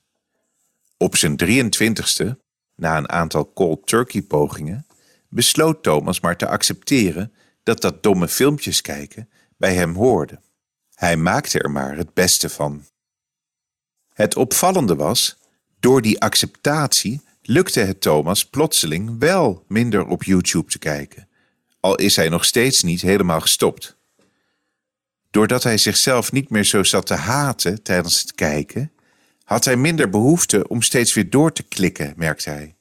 Op 0.97 1.17
zijn 1.17 1.37
23ste, 1.45 2.37
na 2.77 2.97
een 2.97 3.09
aantal 3.09 3.53
cold 3.53 3.87
turkey 3.87 4.23
pogingen, 4.23 4.87
besloot 5.29 5.83
Thomas 5.83 6.21
maar 6.21 6.37
te 6.37 6.47
accepteren 6.47 7.33
dat 7.63 7.81
dat 7.81 8.03
domme 8.03 8.29
filmpjes 8.29 8.81
kijken 8.81 9.29
bij 9.57 9.75
hem 9.75 9.95
hoorde. 9.95 10.41
Hij 10.95 11.17
maakte 11.17 11.59
er 11.59 11.71
maar 11.71 11.97
het 11.97 12.15
beste 12.15 12.49
van. 12.49 12.85
Het 14.13 14.37
opvallende 14.37 14.97
was 14.97 15.39
door 15.81 16.03
die 16.03 16.21
acceptatie 16.21 17.23
lukte 17.43 17.81
het 17.81 18.01
Thomas 18.01 18.47
plotseling 18.47 19.19
wel 19.19 19.65
minder 19.69 20.07
op 20.07 20.23
YouTube 20.23 20.71
te 20.71 20.79
kijken, 20.79 21.29
al 21.83 21.95
is 21.95 22.17
hij 22.17 22.29
nog 22.29 22.45
steeds 22.45 22.83
niet 22.83 23.01
helemaal 23.01 23.41
gestopt. 23.41 23.97
Doordat 25.31 25.63
hij 25.63 25.79
zichzelf 25.79 26.33
niet 26.33 26.51
meer 26.51 26.65
zo 26.65 26.83
zat 26.83 27.07
te 27.07 27.15
haten 27.15 27.83
tijdens 27.83 28.21
het 28.21 28.35
kijken, 28.35 28.93
had 29.45 29.65
hij 29.65 29.77
minder 29.77 30.09
behoefte 30.09 30.69
om 30.69 30.83
steeds 30.83 31.15
weer 31.15 31.31
door 31.31 31.53
te 31.53 31.63
klikken, 31.63 32.13
merkte 32.17 32.51
hij. 32.51 32.75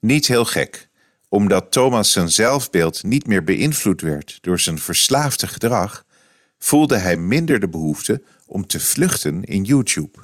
Niet 0.00 0.26
heel 0.26 0.44
gek, 0.44 0.88
omdat 1.28 1.72
Thomas 1.72 2.12
zijn 2.12 2.30
zelfbeeld 2.30 3.02
niet 3.02 3.26
meer 3.26 3.44
beïnvloed 3.44 4.00
werd 4.00 4.38
door 4.40 4.60
zijn 4.60 4.78
verslaafde 4.78 5.46
gedrag, 5.46 6.04
voelde 6.58 6.96
hij 6.96 7.16
minder 7.16 7.60
de 7.60 7.68
behoefte 7.68 8.22
om 8.46 8.66
te 8.66 8.80
vluchten 8.80 9.44
in 9.44 9.64
YouTube. 9.64 10.18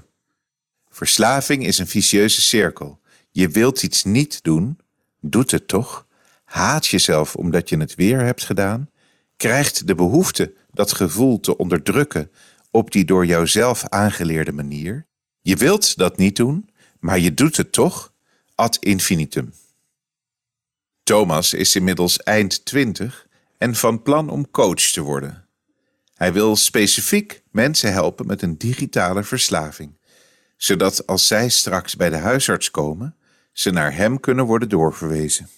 Verslaving 0.90 1.66
is 1.66 1.78
een 1.78 1.87
vicieuze 1.87 2.40
cirkel. 2.40 3.00
Je 3.30 3.48
wilt 3.48 3.83
iets 3.83 4.04
niet 4.04 4.42
doen, 4.42 4.78
doet 5.20 5.50
het 5.50 5.68
toch, 5.68 6.06
haat 6.50 6.86
jezelf 6.86 7.36
omdat 7.36 7.68
je 7.68 7.76
het 7.76 7.94
weer 7.94 8.20
hebt 8.20 8.44
gedaan, 8.44 8.90
krijgt 9.36 9.86
de 9.86 9.94
behoefte 9.94 10.54
dat 10.70 10.92
gevoel 10.92 11.40
te 11.40 11.56
onderdrukken 11.56 12.30
op 12.70 12.90
die 12.90 13.04
door 13.04 13.26
jouzelf 13.26 13.88
aangeleerde 13.88 14.52
manier. 14.52 15.06
Je 15.40 15.56
wilt 15.56 15.96
dat 15.96 16.16
niet 16.16 16.36
doen, 16.36 16.70
maar 17.00 17.18
je 17.18 17.34
doet 17.34 17.56
het 17.56 17.72
toch 17.72 18.12
ad 18.54 18.76
infinitum. 18.76 19.52
Thomas 21.02 21.54
is 21.54 21.76
inmiddels 21.76 22.22
eind 22.22 22.64
twintig 22.64 23.26
en 23.58 23.74
van 23.74 24.02
plan 24.02 24.30
om 24.30 24.50
coach 24.50 24.90
te 24.90 25.00
worden. 25.00 25.46
Hij 26.14 26.32
wil 26.32 26.56
specifiek 26.56 27.42
mensen 27.50 27.92
helpen 27.92 28.26
met 28.26 28.42
een 28.42 28.58
digitale 28.58 29.22
verslaving, 29.22 29.98
zodat 30.56 31.06
als 31.06 31.26
zij 31.26 31.48
straks 31.48 31.96
bij 31.96 32.10
de 32.10 32.16
huisarts 32.16 32.70
komen, 32.70 33.16
ze 33.52 33.70
naar 33.70 33.94
hem 33.94 34.20
kunnen 34.20 34.44
worden 34.44 34.68
doorverwezen. 34.68 35.48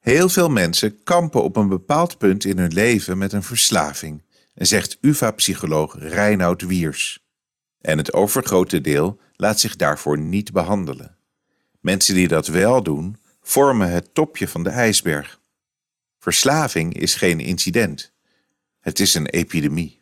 Heel 0.00 0.28
veel 0.28 0.48
mensen 0.48 1.02
kampen 1.02 1.42
op 1.42 1.56
een 1.56 1.68
bepaald 1.68 2.18
punt 2.18 2.44
in 2.44 2.58
hun 2.58 2.72
leven 2.72 3.18
met 3.18 3.32
een 3.32 3.42
verslaving, 3.42 4.22
zegt 4.54 4.98
UvA-psycholoog 5.00 5.98
Reinoud 5.98 6.62
Wiers. 6.62 7.24
En 7.80 7.98
het 7.98 8.12
overgrote 8.12 8.80
deel 8.80 9.20
laat 9.36 9.60
zich 9.60 9.76
daarvoor 9.76 10.18
niet 10.18 10.52
behandelen. 10.52 11.16
Mensen 11.80 12.14
die 12.14 12.28
dat 12.28 12.46
wel 12.46 12.82
doen, 12.82 13.16
vormen 13.42 13.90
het 13.90 14.14
topje 14.14 14.48
van 14.48 14.62
de 14.62 14.70
ijsberg. 14.70 15.40
Verslaving 16.18 16.94
is 16.94 17.14
geen 17.14 17.40
incident. 17.40 18.12
Het 18.80 19.00
is 19.00 19.14
een 19.14 19.26
epidemie. 19.26 20.00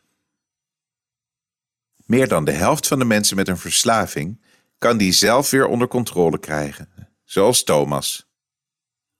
Meer 1.96 2.28
dan 2.28 2.44
de 2.44 2.52
helft 2.52 2.86
van 2.86 2.98
de 2.98 3.04
mensen 3.04 3.36
met 3.36 3.48
een 3.48 3.58
verslaving 3.58 4.40
kan 4.78 4.96
die 4.96 5.12
zelf 5.12 5.50
weer 5.50 5.66
onder 5.66 5.88
controle 5.88 6.38
krijgen, 6.38 6.88
zoals 7.24 7.64
Thomas. 7.64 8.27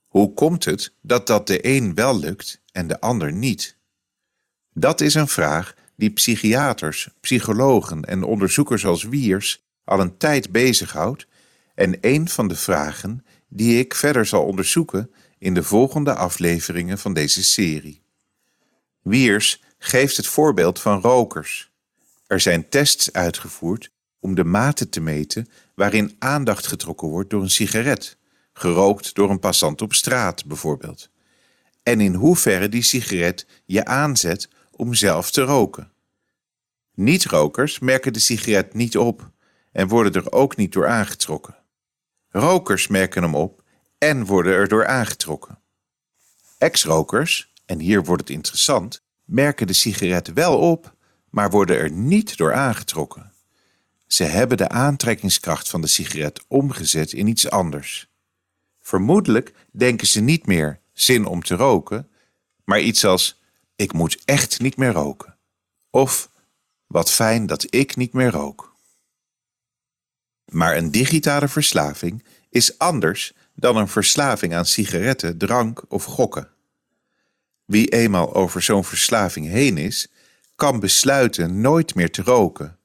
Hoe 0.09 0.35
komt 0.35 0.65
het 0.65 0.95
dat 1.03 1.27
dat 1.27 1.47
de 1.47 1.67
een 1.67 1.95
wel 1.95 2.19
lukt 2.19 2.61
en 2.73 2.87
de 2.87 3.01
ander 3.01 3.33
niet? 3.33 3.77
Dat 4.73 5.01
is 5.01 5.15
een 5.15 5.29
vraag 5.29 5.75
die 5.97 6.11
psychiaters, 6.11 7.09
psychologen 7.21 8.05
en 8.05 8.23
onderzoekers 8.23 8.87
als 8.87 9.03
Wiers 9.03 9.65
al 9.85 10.01
een 10.01 10.17
tijd 10.17 10.51
bezighoudt 10.53 11.27
en 11.75 11.99
een 12.01 12.29
van 12.29 12.49
de 12.49 12.57
vragen 12.57 13.25
die 13.49 13.79
ik 13.79 13.95
verder 13.95 14.27
zal 14.27 14.45
onderzoeken 14.45 15.11
in 15.39 15.55
de 15.55 15.63
volgende 15.63 16.15
afleveringen 16.15 16.99
van 16.99 17.13
deze 17.13 17.45
serie. 17.45 18.03
Wiers 19.03 19.63
geeft 19.79 20.17
het 20.17 20.27
voorbeeld 20.27 20.81
van 20.81 21.01
rokers. 21.01 21.71
Er 22.27 22.41
zijn 22.41 22.69
tests 22.69 23.13
uitgevoerd 23.13 23.91
om 24.21 24.35
de 24.35 24.45
mate 24.45 24.89
te 24.89 25.01
meten 25.01 25.49
waarin 25.75 26.17
aandacht 26.19 26.67
getrokken 26.67 27.09
wordt 27.09 27.31
door 27.31 27.43
een 27.43 27.51
sigaret, 27.51 28.18
gerookt 28.59 29.15
door 29.15 29.31
een 29.31 29.39
passant 29.39 29.83
op 29.83 29.95
straat 29.95 30.47
bijvoorbeeld, 30.47 31.11
en 31.83 32.01
in 32.01 32.15
hoeverre 32.15 32.69
die 32.69 32.83
sigaret 32.83 33.47
je 33.65 33.85
aanzet 33.85 34.49
om 34.71 34.95
zelf 34.95 35.31
te 35.31 35.43
roken. 35.43 35.93
Niet-rokers 36.95 37.79
merken 37.79 38.13
de 38.13 38.19
sigaret 38.19 38.75
niet 38.75 38.97
op 38.97 39.31
en 39.73 39.89
worden 39.89 40.13
er 40.13 40.33
ook 40.33 40.57
niet 40.57 40.73
door 40.73 40.89
aangetrokken. 40.89 41.57
Rokers 42.29 42.87
merken 42.89 43.23
hem 43.23 43.35
op 43.35 43.63
en 43.99 44.25
worden 44.25 44.53
er 44.53 44.69
door 44.69 44.87
aangetrokken. 44.87 45.59
Ex-rokers, 46.59 47.53
en 47.67 47.79
hier 47.79 48.05
wordt 48.05 48.23
het 48.23 48.31
interessant, 48.31 49.03
merken 49.25 49.67
de 49.67 49.73
sigaret 49.73 50.33
wel 50.33 50.59
op, 50.59 50.95
maar 51.31 51.51
worden 51.51 51.77
er 51.77 51.91
niet 51.91 52.37
door 52.37 52.55
aangetrokken. 52.55 53.33
Ze 54.07 54.25
hebben 54.25 54.57
de 54.57 54.69
aantrekkingskracht 54.69 55.69
van 55.69 55.81
de 55.81 55.87
sigaret 55.87 56.45
omgezet 56.49 57.13
in 57.13 57.27
iets 57.27 57.51
anders. 57.51 58.08
Vermoedelijk 58.89 59.53
denken 59.71 60.07
ze 60.07 60.21
niet 60.21 60.47
meer 60.47 60.81
zin 60.93 61.27
om 61.27 61.43
te 61.43 61.55
roken, 61.55 62.09
maar 62.65 62.81
iets 62.81 63.05
als 63.05 63.41
ik 63.77 63.93
moet 63.93 64.23
echt 64.25 64.61
niet 64.61 64.77
meer 64.77 64.93
roken. 64.93 65.37
Of 65.91 66.31
wat 66.87 67.11
fijn 67.11 67.47
dat 67.47 67.67
ik 67.75 67.97
niet 67.97 68.13
meer 68.13 68.31
rook. 68.31 68.77
Maar 70.45 70.77
een 70.77 70.91
digitale 70.91 71.49
verslaving 71.49 72.25
is 72.51 72.79
anders 72.79 73.33
dan 73.55 73.77
een 73.77 73.89
verslaving 73.89 74.55
aan 74.55 74.67
sigaretten, 74.67 75.39
drank 75.39 75.83
of 75.89 76.05
gokken. 76.05 76.49
Wie 77.65 77.89
eenmaal 77.89 78.35
over 78.35 78.63
zo'n 78.63 78.85
verslaving 78.85 79.47
heen 79.47 79.79
is, 79.79 80.09
kan 80.55 80.81
besluiten 80.81 81.61
nooit 81.61 81.95
meer 81.95 82.11
te 82.11 82.23
roken, 82.23 82.79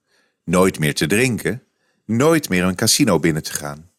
nooit 0.44 0.80
meer 0.80 0.96
te 0.96 1.08
drinken, 1.08 1.64
nooit 2.06 2.50
meer 2.50 2.64
een 2.64 2.76
casino 2.76 3.20
binnen 3.20 3.44
te 3.44 3.54
gaan. 3.54 3.92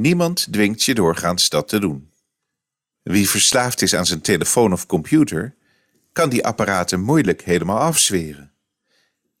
Niemand 0.00 0.52
dwingt 0.52 0.82
je 0.82 0.94
doorgaans 0.94 1.48
dat 1.48 1.68
te 1.68 1.78
doen. 1.78 2.10
Wie 3.02 3.28
verslaafd 3.28 3.82
is 3.82 3.94
aan 3.94 4.06
zijn 4.06 4.20
telefoon 4.20 4.72
of 4.72 4.86
computer, 4.86 5.54
kan 6.12 6.28
die 6.28 6.44
apparaten 6.44 7.00
moeilijk 7.00 7.42
helemaal 7.42 7.78
afzweren. 7.78 8.52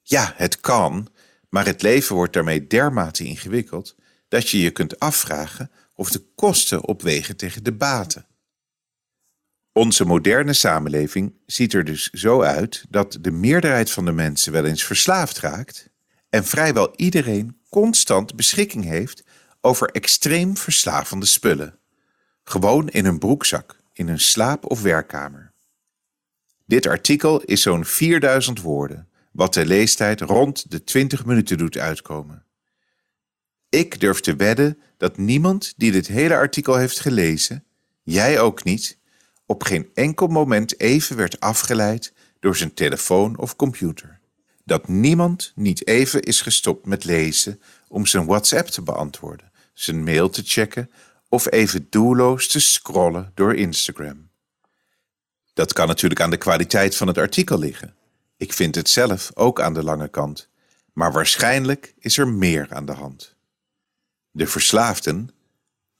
Ja, 0.02 0.32
het 0.36 0.60
kan, 0.60 1.08
maar 1.48 1.66
het 1.66 1.82
leven 1.82 2.14
wordt 2.14 2.32
daarmee 2.32 2.66
dermate 2.66 3.24
ingewikkeld 3.24 3.96
dat 4.28 4.48
je 4.48 4.60
je 4.60 4.70
kunt 4.70 4.98
afvragen 4.98 5.70
of 5.94 6.10
de 6.10 6.22
kosten 6.34 6.84
opwegen 6.84 7.36
tegen 7.36 7.64
de 7.64 7.72
baten. 7.72 8.26
Onze 9.72 10.04
moderne 10.04 10.52
samenleving 10.52 11.34
ziet 11.46 11.74
er 11.74 11.84
dus 11.84 12.10
zo 12.10 12.42
uit 12.42 12.84
dat 12.88 13.18
de 13.20 13.30
meerderheid 13.30 13.90
van 13.90 14.04
de 14.04 14.12
mensen 14.12 14.52
wel 14.52 14.64
eens 14.64 14.84
verslaafd 14.84 15.38
raakt 15.38 15.90
en 16.28 16.44
vrijwel 16.44 16.96
iedereen 16.96 17.60
constant 17.68 18.36
beschikking 18.36 18.84
heeft 18.84 19.22
over 19.60 19.90
extreem 19.90 20.56
verslavende 20.56 21.26
spullen. 21.26 21.78
Gewoon 22.44 22.88
in 22.88 23.04
een 23.04 23.18
broekzak, 23.18 23.76
in 23.92 24.08
een 24.08 24.20
slaap- 24.20 24.70
of 24.70 24.82
werkkamer. 24.82 25.52
Dit 26.66 26.86
artikel 26.86 27.42
is 27.42 27.62
zo'n 27.62 27.84
4000 27.84 28.60
woorden, 28.60 29.08
wat 29.32 29.54
de 29.54 29.66
leestijd 29.66 30.20
rond 30.20 30.70
de 30.70 30.84
20 30.84 31.24
minuten 31.24 31.58
doet 31.58 31.78
uitkomen. 31.78 32.44
Ik 33.68 34.00
durf 34.00 34.20
te 34.20 34.36
wedden 34.36 34.78
dat 34.96 35.16
niemand 35.16 35.74
die 35.76 35.92
dit 35.92 36.06
hele 36.06 36.34
artikel 36.34 36.76
heeft 36.76 37.00
gelezen, 37.00 37.64
jij 38.02 38.40
ook 38.40 38.64
niet, 38.64 38.98
op 39.46 39.62
geen 39.62 39.90
enkel 39.94 40.26
moment 40.26 40.80
even 40.80 41.16
werd 41.16 41.40
afgeleid 41.40 42.12
door 42.40 42.56
zijn 42.56 42.74
telefoon 42.74 43.38
of 43.38 43.56
computer. 43.56 44.20
Dat 44.64 44.88
niemand 44.88 45.52
niet 45.54 45.86
even 45.86 46.22
is 46.22 46.40
gestopt 46.40 46.86
met 46.86 47.04
lezen 47.04 47.60
om 47.88 48.06
zijn 48.06 48.26
WhatsApp 48.26 48.68
te 48.68 48.82
beantwoorden, 48.82 49.49
zijn 49.72 50.04
mail 50.04 50.30
te 50.30 50.42
checken 50.44 50.90
of 51.28 51.50
even 51.50 51.86
doelloos 51.90 52.48
te 52.48 52.60
scrollen 52.60 53.32
door 53.34 53.54
Instagram. 53.54 54.30
Dat 55.52 55.72
kan 55.72 55.86
natuurlijk 55.86 56.20
aan 56.20 56.30
de 56.30 56.36
kwaliteit 56.36 56.96
van 56.96 57.06
het 57.06 57.18
artikel 57.18 57.58
liggen. 57.58 57.94
Ik 58.36 58.52
vind 58.52 58.74
het 58.74 58.88
zelf 58.88 59.30
ook 59.34 59.60
aan 59.60 59.74
de 59.74 59.84
lange 59.84 60.08
kant, 60.08 60.48
maar 60.92 61.12
waarschijnlijk 61.12 61.94
is 61.98 62.18
er 62.18 62.28
meer 62.28 62.66
aan 62.70 62.84
de 62.84 62.92
hand. 62.92 63.36
De 64.30 64.46
verslaafden, 64.46 65.30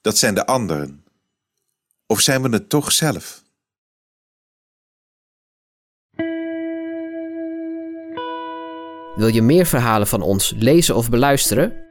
dat 0.01 0.17
zijn 0.17 0.35
de 0.35 0.45
anderen. 0.45 1.05
Of 2.05 2.19
zijn 2.19 2.41
we 2.41 2.49
het 2.49 2.69
toch 2.69 2.91
zelf? 2.91 3.43
Wil 9.15 9.27
je 9.27 9.41
meer 9.41 9.65
verhalen 9.65 10.07
van 10.07 10.21
ons 10.21 10.53
lezen 10.57 10.95
of 10.95 11.09
beluisteren? 11.09 11.90